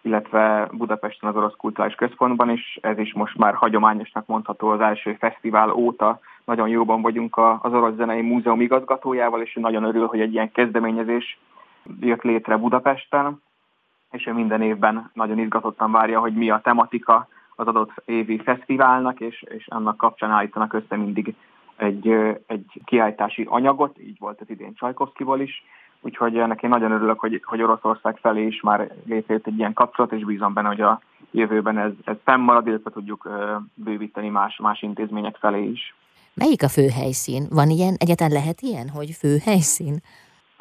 illetve 0.00 0.68
Budapesten 0.72 1.28
az 1.28 1.36
Orosz 1.36 1.56
Kulturális 1.56 1.94
Központban 1.94 2.50
is. 2.50 2.78
Ez 2.82 2.98
is 2.98 3.12
most 3.12 3.36
már 3.36 3.54
hagyományosnak 3.54 4.26
mondható 4.26 4.68
az 4.68 4.80
első 4.80 5.16
fesztivál 5.18 5.70
óta. 5.70 6.20
Nagyon 6.44 6.68
jóban 6.68 7.02
vagyunk 7.02 7.36
az 7.36 7.72
Orosz 7.72 7.94
Zenei 7.94 8.22
Múzeum 8.22 8.60
igazgatójával, 8.60 9.42
és 9.42 9.58
nagyon 9.60 9.84
örül, 9.84 10.06
hogy 10.06 10.20
egy 10.20 10.32
ilyen 10.32 10.52
kezdeményezés 10.52 11.38
jött 12.00 12.22
létre 12.22 12.56
Budapesten 12.56 13.42
és 14.14 14.26
ő 14.26 14.32
minden 14.32 14.62
évben 14.62 15.10
nagyon 15.12 15.38
izgatottan 15.38 15.92
várja, 15.92 16.20
hogy 16.20 16.34
mi 16.34 16.50
a 16.50 16.60
tematika 16.60 17.28
az 17.56 17.66
adott 17.66 17.90
évi 18.04 18.38
fesztiválnak, 18.38 19.20
és, 19.20 19.44
és 19.48 19.66
annak 19.68 19.96
kapcsán 19.96 20.30
állítanak 20.30 20.72
össze 20.72 20.96
mindig 20.96 21.34
egy, 21.76 22.08
egy 22.46 22.80
kiállítási 22.84 23.46
anyagot, 23.48 23.98
így 24.00 24.18
volt 24.18 24.40
az 24.40 24.50
idén 24.50 24.74
Csajkovszkival 24.74 25.40
is, 25.40 25.64
úgyhogy 26.00 26.38
ennek 26.38 26.62
én 26.62 26.70
nagyon 26.70 26.92
örülök, 26.92 27.18
hogy, 27.20 27.42
hogy 27.44 27.62
Oroszország 27.62 28.16
felé 28.16 28.46
is 28.46 28.60
már 28.60 28.92
létrejött 29.06 29.46
egy 29.46 29.58
ilyen 29.58 29.72
kapcsolat, 29.72 30.12
és 30.12 30.24
bízom 30.24 30.52
benne, 30.52 30.68
hogy 30.68 30.80
a 30.80 31.00
jövőben 31.30 31.78
ez, 31.78 31.92
ez 32.04 32.16
fennmarad, 32.24 32.66
illetve 32.66 32.90
tudjuk 32.90 33.28
bővíteni 33.74 34.28
más, 34.28 34.56
más 34.56 34.82
intézmények 34.82 35.36
felé 35.36 35.64
is. 35.64 35.94
Melyik 36.34 36.62
a 36.62 36.68
fő 36.68 36.88
helyszín? 36.88 37.46
Van 37.50 37.70
ilyen? 37.70 37.94
Egyetlen 37.98 38.30
lehet 38.30 38.60
ilyen, 38.60 38.88
hogy 38.88 39.10
fő 39.10 39.36
helyszín? 39.44 39.94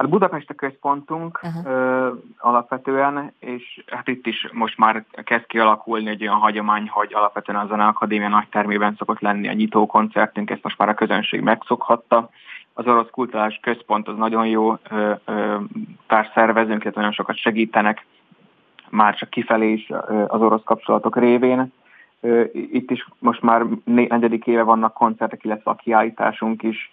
Hát 0.04 0.12
Budapest 0.12 0.50
a 0.50 0.54
központunk 0.54 1.39
ö, 1.66 2.10
alapvetően, 2.38 3.34
és 3.39 3.84
hát 3.88 4.08
itt 4.08 4.28
is 4.28 4.48
most 4.52 4.78
már 4.78 5.04
kezd 5.24 5.46
kialakulni 5.46 6.10
egy 6.10 6.22
olyan 6.22 6.39
hagyomány, 6.39 6.89
hogy 6.89 7.13
alapvetően 7.13 7.60
a 7.60 7.68
Zene 7.68 7.86
Akadémia 7.86 8.28
nagy 8.28 8.48
termében 8.50 8.96
szokott 8.98 9.20
lenni 9.20 9.48
a 9.48 9.54
nyitó 9.54 9.86
koncertünk, 9.86 10.50
ezt 10.50 10.63
most 10.63 10.78
már 10.78 10.89
a 10.89 10.94
közönség 10.94 11.42
megszokhatta. 11.42 12.30
Az 12.74 12.86
Orosz 12.86 13.10
Kulturális 13.12 13.60
Központ 13.62 14.08
az 14.08 14.18
nagyon 14.18 14.48
jó 14.48 14.78
ö, 14.89 15.12
ö, 15.26 15.58
társszervezőnk, 16.08 16.82
illetve 16.82 17.02
nagyon 17.02 17.16
sokat 17.16 17.38
segítenek, 17.38 18.06
már 18.89 19.16
csak 19.16 19.30
kifelé 19.30 19.72
is 19.72 19.89
az 20.28 20.42
orosz 20.42 20.63
kapcsolatok 20.63 21.18
révén. 21.18 21.74
Itt 22.54 22.92
is 22.92 23.08
most 23.20 23.42
már 23.42 23.66
negyedik 23.84 24.48
éve 24.48 24.63
vannak 24.63 24.94
koncertek, 24.94 25.44
illetve 25.44 25.72
a 25.72 25.76
kiállításunk 25.76 26.63
is 26.63 26.92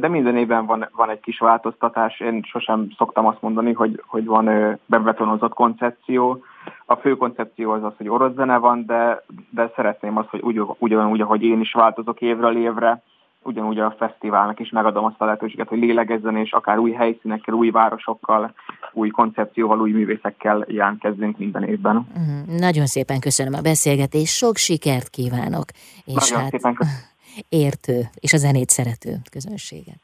de 0.00 0.08
minden 0.08 0.36
évben 0.36 0.66
van, 0.66 0.88
van 0.92 1.10
egy 1.10 1.20
kis 1.20 1.38
változtatás. 1.38 2.20
Én 2.20 2.42
sosem 2.42 2.88
szoktam 2.96 3.26
azt 3.26 3.40
mondani, 3.42 3.72
hogy, 3.72 4.02
hogy 4.06 4.24
van 4.24 4.78
bebetonozott 4.86 5.54
koncepció. 5.54 6.42
A 6.86 6.94
fő 6.94 7.16
koncepció 7.16 7.70
az 7.70 7.82
az, 7.84 7.92
hogy 7.96 8.08
orosz 8.08 8.34
zene 8.34 8.56
van, 8.56 8.86
de, 8.86 9.24
de 9.50 9.72
szeretném 9.76 10.16
azt, 10.16 10.28
hogy 10.28 10.40
ugy, 10.42 10.62
ugyanúgy, 10.78 11.20
ahogy 11.20 11.42
én 11.42 11.60
is 11.60 11.72
változok 11.72 12.20
évről 12.20 12.56
évre, 12.56 13.02
ugyanúgy 13.42 13.78
a 13.78 13.94
fesztiválnak 13.98 14.60
is 14.60 14.70
megadom 14.70 15.04
azt 15.04 15.20
a 15.20 15.24
lehetőséget, 15.24 15.68
hogy 15.68 15.78
lélegezzen, 15.78 16.36
és 16.36 16.52
akár 16.52 16.78
új 16.78 16.92
helyszínekkel, 16.92 17.54
új 17.54 17.70
városokkal, 17.70 18.54
új 18.92 19.08
koncepcióval, 19.08 19.80
új 19.80 19.90
művészekkel 19.90 20.64
jelentkezzünk 20.68 21.38
minden 21.38 21.64
évben. 21.64 21.96
Uh-huh. 21.96 22.58
Nagyon 22.58 22.86
szépen 22.86 23.20
köszönöm 23.20 23.54
a 23.54 23.60
beszélgetést, 23.60 24.36
sok 24.36 24.56
sikert 24.56 25.08
kívánok! 25.08 25.64
És 26.04 26.14
Nagyon 26.30 26.42
hát... 26.42 26.50
szépen 26.50 26.74
köszönöm 26.74 27.16
értő 27.48 28.08
és 28.14 28.32
a 28.32 28.36
zenét 28.36 28.70
szerető 28.70 29.20
közönséget. 29.30 30.00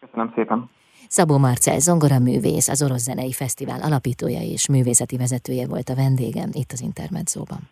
Köszönöm 0.00 0.32
szépen. 0.34 0.70
Szabó 1.08 1.38
Marcel 1.38 1.78
zongora 1.78 2.18
művész, 2.18 2.68
az 2.68 2.82
Orosz 2.82 3.02
Zenei 3.02 3.32
Fesztivál 3.32 3.82
alapítója 3.82 4.40
és 4.40 4.68
művészeti 4.68 5.16
vezetője 5.16 5.66
volt 5.66 5.88
a 5.88 5.94
vendégem 5.94 6.50
itt 6.52 6.72
az 6.72 6.80
Intermedzóban. 6.80 7.68